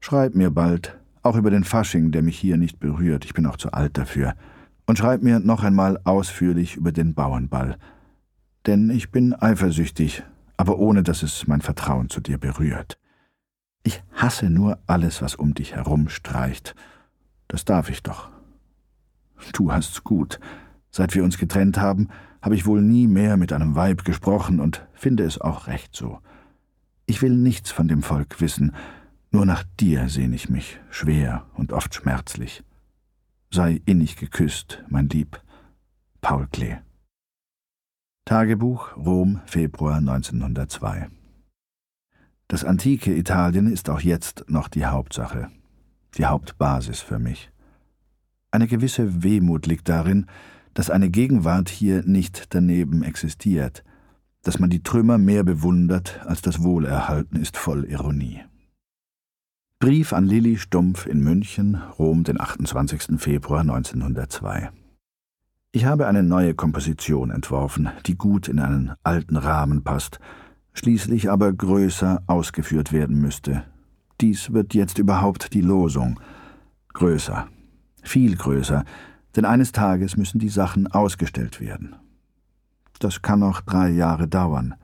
Schreib 0.00 0.34
mir 0.34 0.50
bald, 0.50 0.98
auch 1.22 1.36
über 1.36 1.50
den 1.50 1.64
Fasching, 1.64 2.10
der 2.10 2.22
mich 2.22 2.38
hier 2.38 2.56
nicht 2.56 2.80
berührt, 2.80 3.24
ich 3.24 3.32
bin 3.32 3.46
auch 3.46 3.56
zu 3.56 3.72
alt 3.72 3.96
dafür, 3.96 4.34
und 4.86 4.98
schreib 4.98 5.22
mir 5.22 5.38
noch 5.38 5.62
einmal 5.62 6.00
ausführlich 6.02 6.76
über 6.76 6.90
den 6.90 7.14
Bauernball. 7.14 7.78
Denn 8.66 8.90
ich 8.90 9.12
bin 9.12 9.34
eifersüchtig, 9.34 10.24
aber 10.56 10.78
ohne 10.78 11.02
dass 11.02 11.22
es 11.22 11.46
mein 11.46 11.60
Vertrauen 11.60 12.10
zu 12.10 12.20
dir 12.20 12.38
berührt. 12.38 12.98
Ich 13.84 14.02
hasse 14.12 14.50
nur 14.50 14.78
alles, 14.88 15.22
was 15.22 15.36
um 15.36 15.54
dich 15.54 15.76
herum 15.76 16.08
streicht. 16.08 16.74
Das 17.46 17.64
darf 17.64 17.88
ich 17.88 18.02
doch. 18.02 18.33
Du 19.52 19.72
hast's 19.72 20.04
gut. 20.04 20.40
Seit 20.90 21.14
wir 21.14 21.24
uns 21.24 21.38
getrennt 21.38 21.78
haben, 21.78 22.08
habe 22.40 22.54
ich 22.54 22.66
wohl 22.66 22.82
nie 22.82 23.06
mehr 23.06 23.36
mit 23.36 23.52
einem 23.52 23.74
Weib 23.74 24.04
gesprochen 24.04 24.60
und 24.60 24.86
finde 24.92 25.24
es 25.24 25.40
auch 25.40 25.66
recht 25.66 25.94
so. 25.96 26.20
Ich 27.06 27.20
will 27.22 27.36
nichts 27.36 27.70
von 27.70 27.88
dem 27.88 28.02
Volk 28.02 28.40
wissen, 28.40 28.74
nur 29.30 29.46
nach 29.46 29.64
dir 29.80 30.08
sehn 30.08 30.32
ich 30.32 30.48
mich, 30.48 30.78
schwer 30.90 31.46
und 31.54 31.72
oft 31.72 31.94
schmerzlich. 31.94 32.62
Sei 33.50 33.80
innig 33.84 34.16
geküsst, 34.16 34.84
mein 34.88 35.08
Lieb. 35.08 35.40
Paul 36.20 36.46
Klee. 36.52 36.76
Tagebuch 38.24 38.96
Rom, 38.96 39.40
Februar 39.44 39.96
1902. 39.96 41.08
Das 42.48 42.64
antike 42.64 43.14
Italien 43.14 43.72
ist 43.72 43.90
auch 43.90 44.00
jetzt 44.00 44.44
noch 44.48 44.68
die 44.68 44.86
Hauptsache, 44.86 45.50
die 46.16 46.26
Hauptbasis 46.26 47.00
für 47.00 47.18
mich. 47.18 47.50
Eine 48.54 48.68
gewisse 48.68 49.24
Wehmut 49.24 49.66
liegt 49.66 49.88
darin, 49.88 50.26
dass 50.74 50.88
eine 50.88 51.10
Gegenwart 51.10 51.68
hier 51.68 52.04
nicht 52.04 52.54
daneben 52.54 53.02
existiert, 53.02 53.82
dass 54.44 54.60
man 54.60 54.70
die 54.70 54.84
Trümmer 54.84 55.18
mehr 55.18 55.42
bewundert, 55.42 56.20
als 56.24 56.40
das 56.40 56.62
Wohlerhalten 56.62 57.36
ist 57.36 57.56
voll 57.56 57.84
Ironie. 57.86 58.42
Brief 59.80 60.12
an 60.12 60.26
Lilli 60.26 60.56
Stumpf 60.56 61.06
in 61.06 61.18
München, 61.18 61.82
Rom, 61.98 62.22
den 62.22 62.40
28. 62.40 63.20
Februar 63.20 63.62
1902. 63.62 64.70
Ich 65.72 65.84
habe 65.84 66.06
eine 66.06 66.22
neue 66.22 66.54
Komposition 66.54 67.32
entworfen, 67.32 67.88
die 68.06 68.14
gut 68.14 68.46
in 68.46 68.60
einen 68.60 68.92
alten 69.02 69.36
Rahmen 69.36 69.82
passt, 69.82 70.20
schließlich 70.74 71.28
aber 71.28 71.52
größer 71.52 72.22
ausgeführt 72.28 72.92
werden 72.92 73.20
müsste. 73.20 73.64
Dies 74.20 74.52
wird 74.52 74.74
jetzt 74.74 74.98
überhaupt 74.98 75.54
die 75.54 75.60
Losung. 75.60 76.20
Größer, 76.92 77.48
viel 78.04 78.36
größer, 78.36 78.84
denn 79.36 79.44
eines 79.44 79.72
Tages 79.72 80.16
müssen 80.16 80.38
die 80.38 80.48
Sachen 80.48 80.86
ausgestellt 80.86 81.60
werden. 81.60 81.96
Das 83.00 83.22
kann 83.22 83.40
noch 83.40 83.60
drei 83.60 83.90
Jahre 83.90 84.28
dauern. 84.28 84.74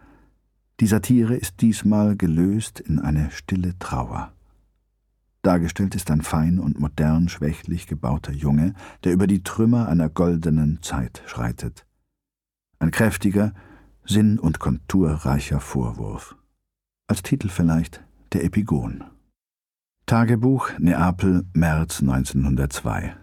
Die 0.81 0.87
Satire 0.87 1.37
ist 1.37 1.61
diesmal 1.61 2.17
gelöst 2.17 2.81
in 2.81 2.99
eine 2.99 3.31
stille 3.31 3.79
Trauer. 3.79 4.33
Dargestellt 5.43 5.95
ist 5.95 6.11
ein 6.11 6.21
fein 6.21 6.59
und 6.59 6.81
modern 6.81 7.29
schwächlich 7.29 7.87
gebauter 7.87 8.33
Junge, 8.33 8.75
der 9.05 9.13
über 9.13 9.27
die 9.27 9.43
Trümmer 9.43 9.89
einer 9.89 10.11
goldenen 10.11 10.83
Zeit 10.83 11.23
schreitet. 11.27 11.87
Ein 12.79 12.91
kräftiger, 12.91 13.55
sinn- 14.05 14.39
und 14.39 14.59
konturreicher 14.59 15.61
Vorwurf. 15.61 16.37
Als 17.07 17.23
Titel 17.23 17.49
vielleicht 17.49 18.03
der 18.33 18.45
Epigon. 18.45 19.05
Tagebuch 20.11 20.71
Neapel, 20.79 21.45
März 21.53 22.01
1902. 22.01 23.15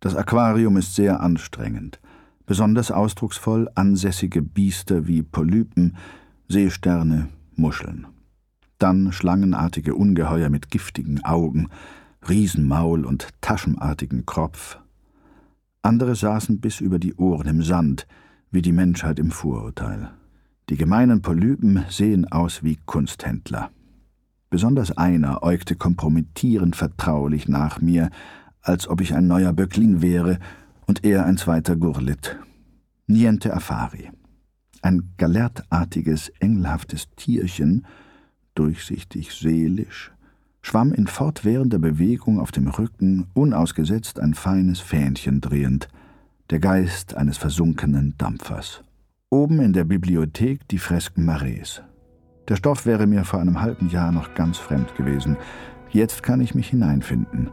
Das 0.00 0.14
Aquarium 0.14 0.76
ist 0.76 0.94
sehr 0.94 1.20
anstrengend. 1.20 2.00
Besonders 2.46 2.92
ausdrucksvoll 2.92 3.68
ansässige 3.74 4.40
Biester 4.40 5.06
wie 5.08 5.22
Polypen, 5.22 5.96
Seesterne, 6.48 7.28
Muscheln 7.56 8.06
dann 8.78 9.12
schlangenartige 9.12 9.94
Ungeheuer 9.94 10.50
mit 10.50 10.70
giftigen 10.70 11.24
Augen, 11.24 11.68
Riesenmaul 12.28 13.04
und 13.04 13.28
taschenartigen 13.40 14.26
Kropf. 14.26 14.78
Andere 15.82 16.14
saßen 16.14 16.60
bis 16.60 16.80
über 16.80 16.98
die 16.98 17.14
Ohren 17.14 17.48
im 17.48 17.62
Sand, 17.62 18.06
wie 18.50 18.62
die 18.62 18.72
Menschheit 18.72 19.18
im 19.18 19.30
Vorurteil. 19.30 20.10
Die 20.68 20.76
gemeinen 20.76 21.22
Polypen 21.22 21.84
sehen 21.88 22.30
aus 22.30 22.62
wie 22.62 22.78
Kunsthändler. 22.86 23.70
Besonders 24.54 24.96
einer 24.96 25.42
äugte 25.42 25.74
kompromittierend 25.74 26.76
vertraulich 26.76 27.48
nach 27.48 27.80
mir, 27.80 28.10
als 28.62 28.86
ob 28.86 29.00
ich 29.00 29.12
ein 29.12 29.26
neuer 29.26 29.52
Böcklin 29.52 30.00
wäre 30.00 30.38
und 30.86 31.04
er 31.04 31.26
ein 31.26 31.36
zweiter 31.36 31.74
Gurlit. 31.74 32.38
Niente 33.08 33.52
affari. 33.52 34.12
Ein 34.80 35.10
galertartiges, 35.16 36.28
engelhaftes 36.38 37.08
Tierchen, 37.16 37.84
durchsichtig 38.54 39.32
seelisch, 39.32 40.12
schwamm 40.62 40.92
in 40.92 41.08
fortwährender 41.08 41.80
Bewegung 41.80 42.38
auf 42.38 42.52
dem 42.52 42.68
Rücken 42.68 43.26
unausgesetzt 43.34 44.20
ein 44.20 44.34
feines 44.34 44.78
Fähnchen 44.78 45.40
drehend, 45.40 45.88
der 46.50 46.60
Geist 46.60 47.16
eines 47.16 47.38
versunkenen 47.38 48.14
Dampfers. 48.18 48.84
Oben 49.30 49.58
in 49.58 49.72
der 49.72 49.82
Bibliothek 49.82 50.68
die 50.68 50.78
Fresken 50.78 51.24
Marets. 51.24 51.82
Der 52.48 52.56
Stoff 52.56 52.84
wäre 52.84 53.06
mir 53.06 53.24
vor 53.24 53.40
einem 53.40 53.62
halben 53.62 53.88
Jahr 53.88 54.12
noch 54.12 54.34
ganz 54.34 54.58
fremd 54.58 54.94
gewesen. 54.96 55.36
Jetzt 55.90 56.22
kann 56.22 56.40
ich 56.40 56.54
mich 56.54 56.68
hineinfinden. 56.68 57.50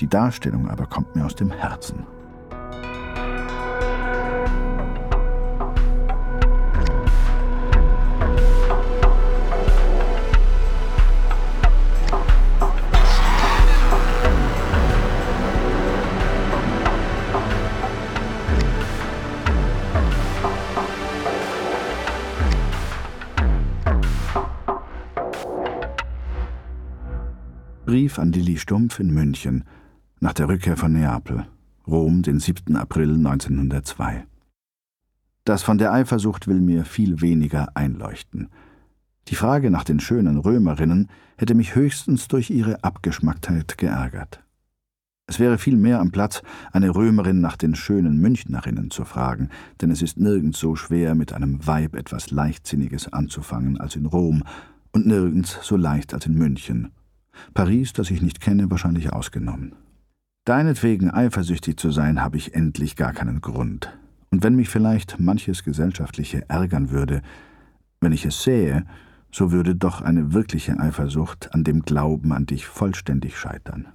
Die 0.00 0.08
Darstellung 0.08 0.70
aber 0.70 0.86
kommt 0.86 1.14
mir 1.14 1.26
aus 1.26 1.34
dem 1.34 1.50
Herzen. 1.50 2.06
Brief 27.92 28.18
an 28.18 28.32
Lilli 28.32 28.56
Stumpf 28.56 29.00
in 29.00 29.12
München 29.12 29.64
nach 30.18 30.32
der 30.32 30.48
Rückkehr 30.48 30.78
von 30.78 30.94
Neapel, 30.94 31.44
Rom, 31.86 32.22
den 32.22 32.40
7. 32.40 32.74
April 32.74 33.16
1902. 33.16 34.24
Das 35.44 35.62
von 35.62 35.76
der 35.76 35.92
Eifersucht 35.92 36.48
will 36.48 36.58
mir 36.58 36.86
viel 36.86 37.20
weniger 37.20 37.76
einleuchten. 37.76 38.48
Die 39.28 39.34
Frage 39.34 39.70
nach 39.70 39.84
den 39.84 40.00
schönen 40.00 40.38
Römerinnen 40.38 41.10
hätte 41.36 41.54
mich 41.54 41.74
höchstens 41.74 42.28
durch 42.28 42.48
ihre 42.48 42.82
Abgeschmacktheit 42.82 43.76
geärgert. 43.76 44.42
Es 45.26 45.38
wäre 45.38 45.58
viel 45.58 45.76
mehr 45.76 46.00
am 46.00 46.12
Platz, 46.12 46.40
eine 46.72 46.94
Römerin 46.94 47.42
nach 47.42 47.58
den 47.58 47.74
schönen 47.74 48.16
Münchnerinnen 48.22 48.90
zu 48.90 49.04
fragen, 49.04 49.50
denn 49.82 49.90
es 49.90 50.00
ist 50.00 50.18
nirgends 50.18 50.58
so 50.58 50.76
schwer, 50.76 51.14
mit 51.14 51.34
einem 51.34 51.66
Weib 51.66 51.94
etwas 51.94 52.30
Leichtsinniges 52.30 53.12
anzufangen 53.12 53.78
als 53.78 53.96
in 53.96 54.06
Rom 54.06 54.44
und 54.92 55.06
nirgends 55.06 55.58
so 55.60 55.76
leicht 55.76 56.14
als 56.14 56.24
in 56.24 56.38
München. 56.38 56.90
Paris, 57.54 57.92
das 57.92 58.10
ich 58.10 58.22
nicht 58.22 58.40
kenne, 58.40 58.70
wahrscheinlich 58.70 59.12
ausgenommen. 59.12 59.74
Deinetwegen 60.44 61.10
eifersüchtig 61.10 61.76
zu 61.76 61.90
sein, 61.90 62.20
habe 62.20 62.36
ich 62.36 62.54
endlich 62.54 62.96
gar 62.96 63.12
keinen 63.12 63.40
Grund. 63.40 63.96
Und 64.30 64.42
wenn 64.42 64.56
mich 64.56 64.68
vielleicht 64.68 65.20
manches 65.20 65.62
Gesellschaftliche 65.62 66.48
ärgern 66.48 66.90
würde, 66.90 67.22
wenn 68.00 68.12
ich 68.12 68.24
es 68.24 68.42
sähe, 68.42 68.84
so 69.30 69.52
würde 69.52 69.74
doch 69.74 70.02
eine 70.02 70.32
wirkliche 70.32 70.78
Eifersucht 70.78 71.54
an 71.54 71.64
dem 71.64 71.82
Glauben 71.82 72.32
an 72.32 72.46
dich 72.46 72.66
vollständig 72.66 73.38
scheitern. 73.38 73.88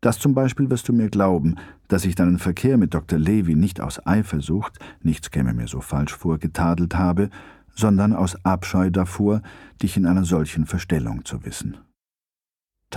Das 0.00 0.18
zum 0.18 0.34
Beispiel 0.34 0.70
wirst 0.70 0.88
du 0.88 0.92
mir 0.92 1.10
glauben, 1.10 1.56
dass 1.88 2.04
ich 2.04 2.14
deinen 2.14 2.38
Verkehr 2.38 2.78
mit 2.78 2.94
Dr. 2.94 3.18
Levy 3.18 3.56
nicht 3.56 3.80
aus 3.80 4.06
Eifersucht, 4.06 4.78
nichts 5.02 5.30
käme 5.30 5.52
mir 5.52 5.66
so 5.66 5.80
falsch 5.80 6.14
vor, 6.14 6.38
getadelt 6.38 6.94
habe, 6.94 7.30
sondern 7.74 8.12
aus 8.12 8.44
Abscheu 8.44 8.90
davor, 8.90 9.42
dich 9.82 9.96
in 9.96 10.06
einer 10.06 10.24
solchen 10.24 10.66
Verstellung 10.66 11.24
zu 11.24 11.44
wissen. 11.44 11.76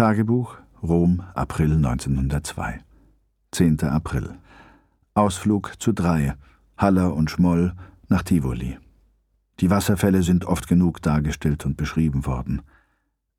Tagebuch 0.02 0.58
Rom, 0.82 1.22
April 1.36 1.74
1902 1.74 2.80
10. 3.52 3.84
April 3.84 4.34
Ausflug 5.14 5.74
zu 5.78 5.92
drei, 5.92 6.34
Haller 6.76 7.14
und 7.14 7.30
Schmoll 7.30 7.76
nach 8.10 8.24
Tivoli. 8.24 8.80
Die 9.60 9.70
Wasserfälle 9.70 10.24
sind 10.24 10.46
oft 10.46 10.68
genug 10.68 11.04
dargestellt 11.04 11.68
und 11.68 11.78
beschrieben 11.78 12.26
worden. 12.26 12.64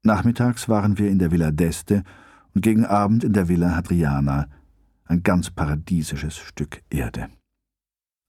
Nachmittags 0.05 0.69
waren 0.69 0.99
wir 0.99 1.11
in 1.11 1.19
der 1.19 1.33
Villa 1.33 1.49
d'Este 1.49 2.05
und 2.55 2.61
gegen 2.61 2.87
Abend 2.87 3.25
in 3.25 3.33
der 3.33 3.49
Villa 3.49 3.75
Hadriana, 3.75 4.47
ein 5.07 5.25
ganz 5.25 5.51
paradiesisches 5.51 6.37
Stück 6.39 6.81
Erde. 6.91 7.27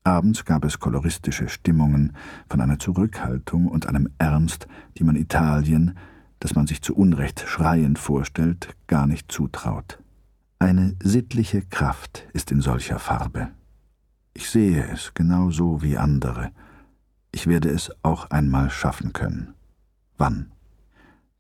Abends 0.04 0.43
gab 0.43 0.65
es 0.65 0.80
koloristische 0.80 1.50
Stimmungen 1.50 2.13
von 2.50 2.62
einer 2.62 2.80
Zurückhaltung 2.80 3.67
und 3.67 3.86
einem 3.86 4.10
Ernst, 4.17 4.67
die 4.98 5.04
man 5.04 5.17
Italien, 5.17 5.96
das 6.43 6.56
man 6.56 6.67
sich 6.67 6.82
zu 6.82 6.93
Unrecht 6.93 7.45
schreiend 7.47 7.97
vorstellt, 7.97 8.75
gar 8.88 9.08
nicht 9.08 9.32
zutraut. 9.32 10.03
Eine 10.60 10.93
sittliche 11.01 11.62
Kraft 11.62 12.27
ist 12.34 12.51
in 12.51 12.60
solcher 12.60 12.99
Farbe. 12.99 13.51
Ich 14.34 14.49
sehe 14.49 14.86
es 14.91 15.13
genau 15.13 15.51
so 15.51 15.82
wie 15.82 15.97
andere. 15.97 16.51
Ich 17.32 17.47
werde 17.47 17.69
es 17.69 17.91
auch 18.03 18.29
einmal 18.29 18.69
schaffen 18.69 19.13
können. 19.13 19.53
Wann? 20.17 20.51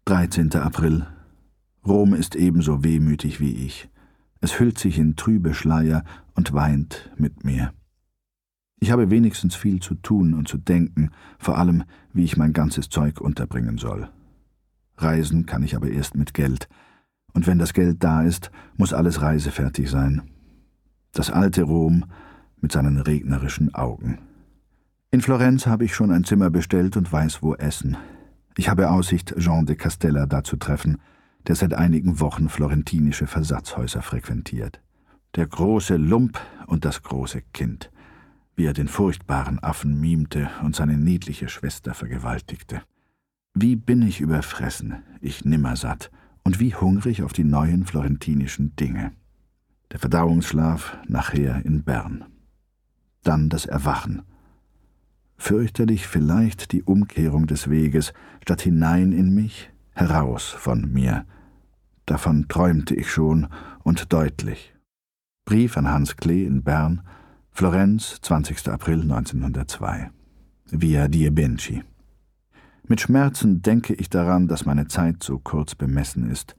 13. 0.05 0.55
April. 0.55 1.05
Rom 1.85 2.13
ist 2.13 2.37
ebenso 2.37 2.85
wehmütig 2.85 3.41
wie 3.41 3.55
ich. 3.55 3.89
Es 4.39 4.57
hüllt 4.57 4.79
sich 4.79 4.97
in 4.97 5.17
trübe 5.17 5.53
Schleier 5.53 6.05
und 6.33 6.53
weint 6.53 7.11
mit 7.17 7.43
mir. 7.43 7.73
Ich 8.79 8.89
habe 8.89 9.09
wenigstens 9.09 9.53
viel 9.53 9.81
zu 9.81 9.95
tun 9.95 10.33
und 10.33 10.47
zu 10.47 10.57
denken, 10.57 11.11
vor 11.39 11.57
allem, 11.57 11.83
wie 12.13 12.23
ich 12.23 12.37
mein 12.37 12.53
ganzes 12.53 12.87
Zeug 12.87 13.19
unterbringen 13.19 13.77
soll. 13.77 14.09
Reisen 14.97 15.45
kann 15.45 15.63
ich 15.63 15.75
aber 15.75 15.89
erst 15.89 16.15
mit 16.15 16.33
Geld. 16.33 16.67
Und 17.33 17.47
wenn 17.47 17.59
das 17.59 17.73
Geld 17.73 18.03
da 18.03 18.21
ist, 18.23 18.51
muss 18.77 18.93
alles 18.93 19.21
reisefertig 19.21 19.89
sein. 19.89 20.21
Das 21.13 21.29
alte 21.29 21.63
Rom 21.63 22.05
mit 22.61 22.71
seinen 22.71 22.97
regnerischen 22.97 23.73
Augen. 23.73 24.19
In 25.11 25.21
Florenz 25.21 25.67
habe 25.67 25.85
ich 25.85 25.93
schon 25.93 26.11
ein 26.11 26.23
Zimmer 26.23 26.49
bestellt 26.49 26.97
und 26.97 27.11
weiß, 27.11 27.43
wo 27.43 27.53
essen. 27.55 27.97
Ich 28.55 28.69
habe 28.69 28.89
Aussicht, 28.89 29.35
Jean 29.37 29.65
de 29.65 29.75
Castella 29.75 30.25
da 30.25 30.43
zu 30.43 30.57
treffen, 30.57 30.97
der 31.47 31.55
seit 31.55 31.73
einigen 31.73 32.19
Wochen 32.19 32.49
florentinische 32.49 33.27
Versatzhäuser 33.27 34.01
frequentiert. 34.01 34.81
Der 35.35 35.47
große 35.47 35.97
Lump 35.97 36.39
und 36.67 36.85
das 36.85 37.01
große 37.01 37.41
Kind, 37.53 37.91
wie 38.55 38.65
er 38.65 38.73
den 38.73 38.87
furchtbaren 38.87 39.59
Affen 39.59 39.99
mimte 39.99 40.49
und 40.63 40.75
seine 40.75 40.97
niedliche 40.97 41.49
Schwester 41.49 41.93
vergewaltigte. 41.93 42.81
Wie 43.55 43.75
bin 43.75 44.01
ich 44.01 44.19
überfressen, 44.19 45.03
ich 45.21 45.45
nimmersatt, 45.45 46.09
und 46.43 46.59
wie 46.59 46.73
hungrig 46.73 47.21
auf 47.23 47.33
die 47.33 47.43
neuen 47.43 47.85
florentinischen 47.85 48.75
Dinge. 48.75 49.11
Der 49.91 49.99
Verdauungsschlaf 49.99 50.97
nachher 51.07 51.63
in 51.63 51.83
Bern. 51.83 52.25
Dann 53.23 53.49
das 53.49 53.65
Erwachen. 53.65 54.23
Fürchterlich 55.37 56.07
vielleicht 56.07 56.71
die 56.71 56.83
Umkehrung 56.83 57.47
des 57.47 57.69
Weges, 57.69 58.13
statt 58.41 58.61
hinein 58.61 59.11
in 59.11 59.33
mich, 59.33 59.71
heraus 59.91 60.49
von 60.49 60.91
mir. 60.91 61.25
Davon 62.05 62.47
träumte 62.47 62.95
ich 62.95 63.11
schon 63.11 63.47
und 63.83 64.11
deutlich. 64.11 64.73
Brief 65.45 65.77
an 65.77 65.89
Hans 65.89 66.17
Klee 66.17 66.45
in 66.45 66.63
Bern, 66.63 67.01
Florenz, 67.51 68.19
20. 68.21 68.69
April 68.69 69.01
1902. 69.01 70.09
Via 70.71 71.07
Diebenci. 71.07 71.83
Mit 72.87 72.99
Schmerzen 72.99 73.61
denke 73.61 73.93
ich 73.93 74.09
daran, 74.09 74.47
dass 74.47 74.65
meine 74.65 74.87
Zeit 74.87 75.23
so 75.23 75.39
kurz 75.39 75.73
bemessen 75.73 76.29
ist, 76.29 76.55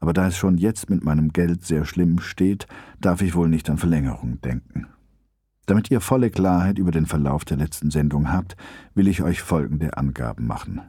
aber 0.00 0.12
da 0.12 0.26
es 0.26 0.36
schon 0.36 0.58
jetzt 0.58 0.88
mit 0.88 1.04
meinem 1.04 1.32
Geld 1.32 1.64
sehr 1.64 1.84
schlimm 1.84 2.18
steht, 2.20 2.66
darf 3.00 3.22
ich 3.22 3.34
wohl 3.34 3.48
nicht 3.48 3.68
an 3.68 3.76
Verlängerung 3.78 4.40
denken. 4.40 4.86
Damit 5.66 5.90
ihr 5.90 6.00
volle 6.00 6.30
Klarheit 6.30 6.78
über 6.78 6.92
den 6.92 7.06
Verlauf 7.06 7.44
der 7.44 7.56
letzten 7.56 7.90
Sendung 7.90 8.32
habt, 8.32 8.56
will 8.94 9.08
ich 9.08 9.22
euch 9.22 9.42
folgende 9.42 9.96
Angaben 9.96 10.46
machen. 10.46 10.80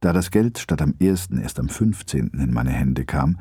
Da 0.00 0.12
das 0.12 0.30
Geld 0.30 0.58
statt 0.58 0.82
am 0.82 0.94
ersten 1.00 1.38
erst 1.38 1.58
am 1.58 1.68
15. 1.68 2.32
in 2.34 2.52
meine 2.52 2.70
Hände 2.70 3.04
kam, 3.04 3.38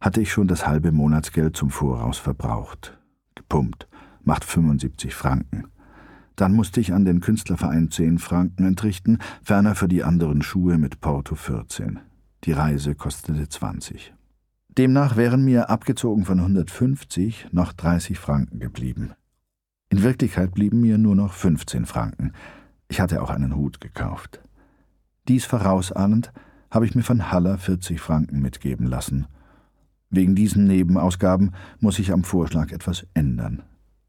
hatte 0.00 0.20
ich 0.20 0.32
schon 0.32 0.48
das 0.48 0.66
halbe 0.66 0.92
Monatsgeld 0.92 1.56
zum 1.56 1.70
Voraus 1.70 2.18
verbraucht. 2.18 2.98
Gepumpt, 3.34 3.86
macht 4.24 4.44
75 4.44 5.14
Franken. 5.14 5.66
Dann 6.36 6.52
musste 6.52 6.80
ich 6.80 6.92
an 6.92 7.04
den 7.04 7.20
Künstlerverein 7.20 7.90
zehn 7.90 8.18
Franken 8.18 8.64
entrichten, 8.64 9.18
ferner 9.42 9.74
für 9.74 9.88
die 9.88 10.04
anderen 10.04 10.42
Schuhe 10.42 10.78
mit 10.78 11.00
Porto 11.00 11.34
14. 11.34 12.00
Die 12.44 12.52
Reise 12.52 12.94
kostete 12.94 13.48
20. 13.48 14.14
Demnach 14.78 15.16
wären 15.16 15.44
mir, 15.44 15.68
abgezogen 15.68 16.24
von 16.24 16.38
150, 16.38 17.48
noch 17.52 17.72
30 17.72 18.18
Franken 18.18 18.60
geblieben. 18.60 19.12
In 19.90 20.02
Wirklichkeit 20.02 20.54
blieben 20.54 20.80
mir 20.80 20.96
nur 20.96 21.16
noch 21.16 21.34
15 21.34 21.84
Franken. 21.84 22.32
Ich 22.88 23.00
hatte 23.00 23.22
auch 23.22 23.30
einen 23.30 23.56
Hut 23.56 23.80
gekauft. 23.80 24.40
Dies 25.28 25.44
vorausahnend 25.44 26.32
habe 26.70 26.86
ich 26.86 26.94
mir 26.94 27.02
von 27.02 27.30
Haller 27.30 27.58
40 27.58 28.00
Franken 28.00 28.40
mitgeben 28.40 28.86
lassen. 28.86 29.26
Wegen 30.08 30.34
diesen 30.34 30.66
Nebenausgaben 30.66 31.52
muss 31.80 31.98
ich 31.98 32.12
am 32.12 32.24
Vorschlag 32.24 32.72
etwas 32.72 33.06
ändern. 33.14 33.62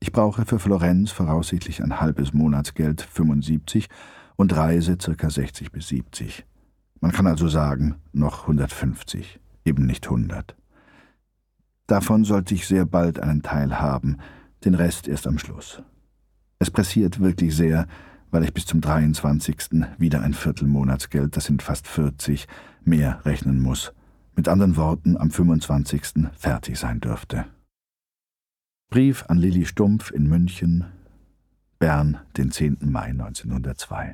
Ich 0.03 0.11
brauche 0.11 0.45
für 0.47 0.57
Florenz 0.57 1.11
voraussichtlich 1.11 1.83
ein 1.83 2.01
halbes 2.01 2.33
Monatsgeld 2.33 3.01
75 3.03 3.87
und 4.35 4.55
Reise 4.55 4.97
ca. 4.97 5.29
60 5.29 5.71
bis 5.71 5.89
70. 5.89 6.43
Man 6.99 7.11
kann 7.11 7.27
also 7.27 7.47
sagen, 7.47 7.95
noch 8.11 8.41
150, 8.41 9.39
eben 9.63 9.85
nicht 9.85 10.05
100. 10.05 10.55
Davon 11.85 12.23
sollte 12.25 12.55
ich 12.55 12.67
sehr 12.67 12.85
bald 12.85 13.19
einen 13.19 13.43
Teil 13.43 13.79
haben, 13.79 14.17
den 14.65 14.73
Rest 14.73 15.07
erst 15.07 15.27
am 15.27 15.37
Schluss. 15.37 15.83
Es 16.57 16.71
pressiert 16.71 17.19
wirklich 17.19 17.55
sehr, 17.55 17.85
weil 18.31 18.43
ich 18.43 18.55
bis 18.55 18.65
zum 18.65 18.81
23. 18.81 19.85
wieder 19.99 20.21
ein 20.21 20.33
Viertelmonatsgeld, 20.33 21.37
das 21.37 21.45
sind 21.45 21.61
fast 21.61 21.87
40, 21.87 22.47
mehr 22.83 23.23
rechnen 23.23 23.61
muss. 23.61 23.93
Mit 24.35 24.47
anderen 24.47 24.77
Worten, 24.77 25.15
am 25.15 25.29
25. 25.29 26.27
fertig 26.33 26.79
sein 26.79 27.01
dürfte. 27.01 27.45
Brief 28.91 29.23
an 29.29 29.37
Lilli 29.37 29.65
Stumpf 29.65 30.11
in 30.11 30.27
München, 30.27 30.83
Bern, 31.79 32.19
den 32.35 32.51
10. 32.51 32.79
Mai 32.81 33.11
1902. 33.11 34.11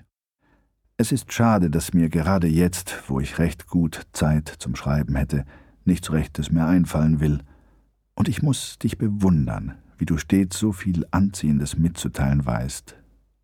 Es 0.97 1.11
ist 1.11 1.33
schade, 1.33 1.71
dass 1.71 1.95
mir 1.95 2.09
gerade 2.09 2.45
jetzt, 2.45 3.05
wo 3.07 3.19
ich 3.19 3.39
recht 3.39 3.65
gut 3.65 4.05
Zeit 4.13 4.47
zum 4.59 4.75
Schreiben 4.75 5.15
hätte, 5.15 5.45
nichts 5.83 6.11
Rechtes 6.11 6.51
mehr 6.51 6.67
einfallen 6.67 7.19
will. 7.19 7.39
Und 8.13 8.27
ich 8.27 8.43
muss 8.43 8.77
dich 8.77 8.99
bewundern, 8.99 9.79
wie 9.97 10.05
du 10.05 10.19
stets 10.19 10.59
so 10.59 10.71
viel 10.71 11.07
Anziehendes 11.09 11.79
mitzuteilen 11.79 12.45
weißt. 12.45 12.95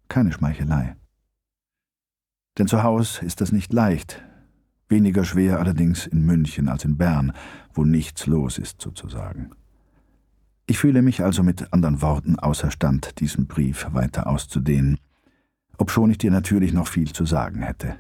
Keine 0.10 0.34
Schmeichelei. 0.34 0.96
Denn 2.60 2.67
zu 2.67 2.84
Haus 2.84 3.24
ist 3.24 3.41
das 3.41 3.52
nicht 3.52 3.74
leicht, 3.74 4.24
weniger 4.88 5.26
schwer 5.26 5.58
allerdings 5.58 6.06
in 6.06 6.28
München 6.28 6.69
als 6.69 6.86
in 6.86 6.96
Bern, 6.96 7.34
wo 7.74 7.84
nichts 7.84 8.28
los 8.28 8.60
ist 8.60 8.80
sozusagen. 8.80 9.50
Ich 10.65 10.78
fühle 10.78 11.02
mich 11.02 11.21
also 11.21 11.43
mit 11.43 11.73
anderen 11.73 12.02
Worten 12.02 12.39
außerstand, 12.39 13.19
diesen 13.19 13.47
Brief 13.47 13.88
weiter 13.91 14.28
auszudehnen, 14.28 14.97
obschon 15.78 16.12
ich 16.12 16.17
dir 16.17 16.32
natürlich 16.32 16.71
noch 16.73 16.88
viel 16.88 17.12
zu 17.12 17.26
sagen 17.26 17.62
hätte. 17.62 17.95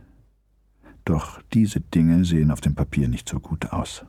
Doch 1.03 1.41
diese 1.53 1.81
Dinge 1.81 2.23
sehen 2.23 2.51
auf 2.51 2.61
dem 2.61 2.75
Papier 2.75 3.09
nicht 3.09 3.27
so 3.27 3.39
gut 3.39 3.73
aus. 3.73 4.05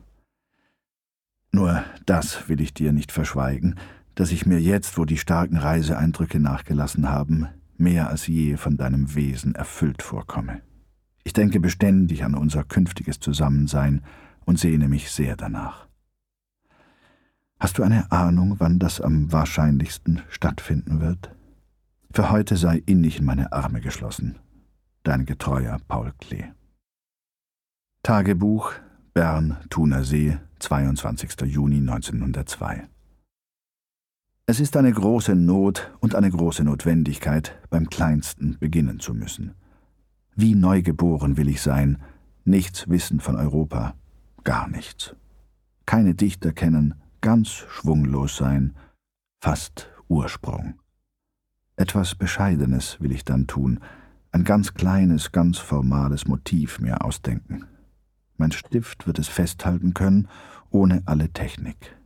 Nur 1.51 1.83
das 2.05 2.47
will 2.47 2.61
ich 2.61 2.73
dir 2.73 2.93
nicht 2.93 3.11
verschweigen, 3.11 3.75
dass 4.15 4.31
ich 4.31 4.45
mir 4.45 4.61
jetzt, 4.61 4.97
wo 4.97 5.03
die 5.03 5.17
starken 5.17 5.57
Reiseeindrücke 5.57 6.39
nachgelassen 6.39 7.09
haben, 7.09 7.47
mehr 7.77 8.09
als 8.09 8.27
je 8.27 8.55
von 8.55 8.77
deinem 8.77 9.15
Wesen 9.15 9.55
erfüllt 9.55 10.01
vorkomme. 10.01 10.61
Ich 11.25 11.33
denke 11.33 11.59
beständig 11.59 12.23
an 12.23 12.35
unser 12.35 12.63
künftiges 12.63 13.19
Zusammensein 13.19 14.01
und 14.45 14.59
sehne 14.59 14.87
mich 14.87 15.11
sehr 15.11 15.35
danach. 15.35 15.87
Hast 17.65 17.79
du 17.79 17.83
eine 17.83 18.11
Ahnung, 18.11 18.57
wann 18.59 18.77
das 18.77 19.01
am 19.01 19.31
wahrscheinlichsten 19.31 20.21
stattfinden 20.29 21.01
wird? 21.01 21.31
Für 22.11 22.29
heute 22.29 22.57
sei 22.57 22.83
innig 22.85 23.17
in 23.17 23.25
meine 23.25 23.53
Arme 23.53 23.81
geschlossen. 23.81 24.37
Dein 25.01 25.25
getreuer 25.25 25.79
Paul 25.87 26.13
Klee. 26.19 26.43
Tagebuch 28.03 28.73
Bern, 29.15 29.57
Thuner 29.71 30.03
See, 30.03 30.37
22. 30.59 31.41
Juni 31.45 31.77
1902 31.77 32.87
Es 34.45 34.59
ist 34.59 34.77
eine 34.77 34.91
große 34.91 35.33
Not 35.33 35.91
und 36.01 36.13
eine 36.13 36.29
große 36.29 36.63
Notwendigkeit, 36.63 37.59
beim 37.71 37.89
Kleinsten 37.89 38.57
beginnen 38.59 38.99
zu 38.99 39.15
müssen. 39.15 39.55
Wie 40.35 40.53
neugeboren 40.53 41.35
will 41.35 41.49
ich 41.49 41.63
sein, 41.63 41.97
nichts 42.43 42.87
wissen 42.89 43.19
von 43.21 43.35
Europa, 43.35 43.95
gar 44.43 44.67
nichts. 44.67 45.15
Keine 45.87 46.13
Dichter 46.13 46.51
kennen, 46.51 46.93
ganz 47.25 47.49
schwunglos 47.49 48.37
sein, 48.37 48.75
fast 49.41 49.89
Ursprung. 50.07 50.75
Etwas 51.75 52.13
Bescheidenes 52.13 53.01
will 53.01 53.11
ich 53.11 53.25
dann 53.25 53.47
tun, 53.47 53.79
ein 54.31 54.43
ganz 54.43 54.75
kleines, 54.75 55.31
ganz 55.31 55.57
formales 55.57 56.27
Motiv 56.27 56.79
mir 56.79 57.03
ausdenken. 57.03 57.65
Mein 58.37 58.51
Stift 58.51 59.07
wird 59.07 59.17
es 59.17 59.27
festhalten 59.27 59.95
können, 59.95 60.27
ohne 60.69 61.01
alle 61.07 61.29
Technik. 61.29 61.97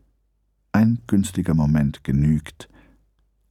Ein 0.72 1.00
günstiger 1.06 1.54
Moment 1.54 2.06
genügt. 2.06 2.70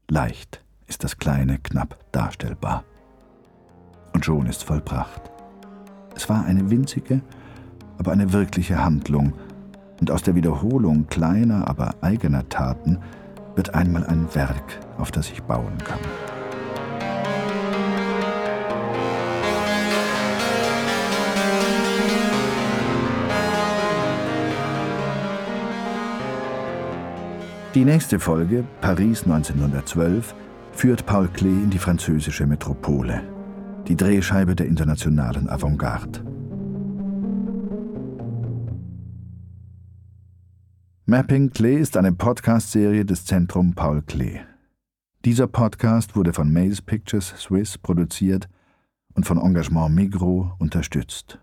Leicht 0.09 0.65
ist 0.87 1.05
das 1.05 1.19
Kleine 1.19 1.59
knapp 1.59 2.11
darstellbar. 2.13 2.83
Und 4.15 4.25
schon 4.25 4.47
ist 4.47 4.65
vollbracht. 4.65 5.21
Es 6.17 6.31
war 6.31 6.47
eine 6.47 6.71
winzige, 6.71 7.21
aber 7.99 8.13
eine 8.13 8.33
wirkliche 8.33 8.83
Handlung, 8.83 9.35
und 10.01 10.11
aus 10.11 10.23
der 10.23 10.35
Wiederholung 10.35 11.07
kleiner, 11.09 11.69
aber 11.69 11.95
eigener 12.01 12.49
Taten 12.49 12.99
wird 13.57 13.75
einmal 13.75 14.07
ein 14.07 14.27
Werk, 14.35 14.79
auf 14.99 15.11
das 15.11 15.31
ich 15.31 15.43
bauen 15.43 15.79
kann. 15.79 15.99
Die 27.75 27.85
nächste 27.85 28.19
Folge, 28.19 28.65
Paris 28.81 29.25
1912, 29.25 30.35
führt 30.73 31.07
Paul 31.07 31.29
Klee 31.29 31.49
in 31.49 31.71
die 31.71 31.79
französische 31.79 32.47
Metropole, 32.47 33.23
die 33.87 33.95
Drehscheibe 33.95 34.57
der 34.57 34.67
internationalen 34.67 35.49
Avantgarde. 35.49 36.21
Mapping 41.11 41.49
Klee 41.49 41.79
ist 41.79 41.97
eine 41.97 42.13
Podcast-Serie 42.13 43.07
des 43.07 43.25
Zentrum 43.25 43.73
Paul 43.73 44.03
Klee. 44.03 44.41
Dieser 45.25 45.47
Podcast 45.47 46.15
wurde 46.15 46.35
von 46.35 46.53
Maze 46.53 46.83
Pictures 46.83 47.29
Swiss 47.39 47.79
produziert 47.79 48.47
und 49.15 49.25
von 49.25 49.39
Engagement 49.39 49.95
Migro 49.95 50.53
unterstützt. 50.59 51.39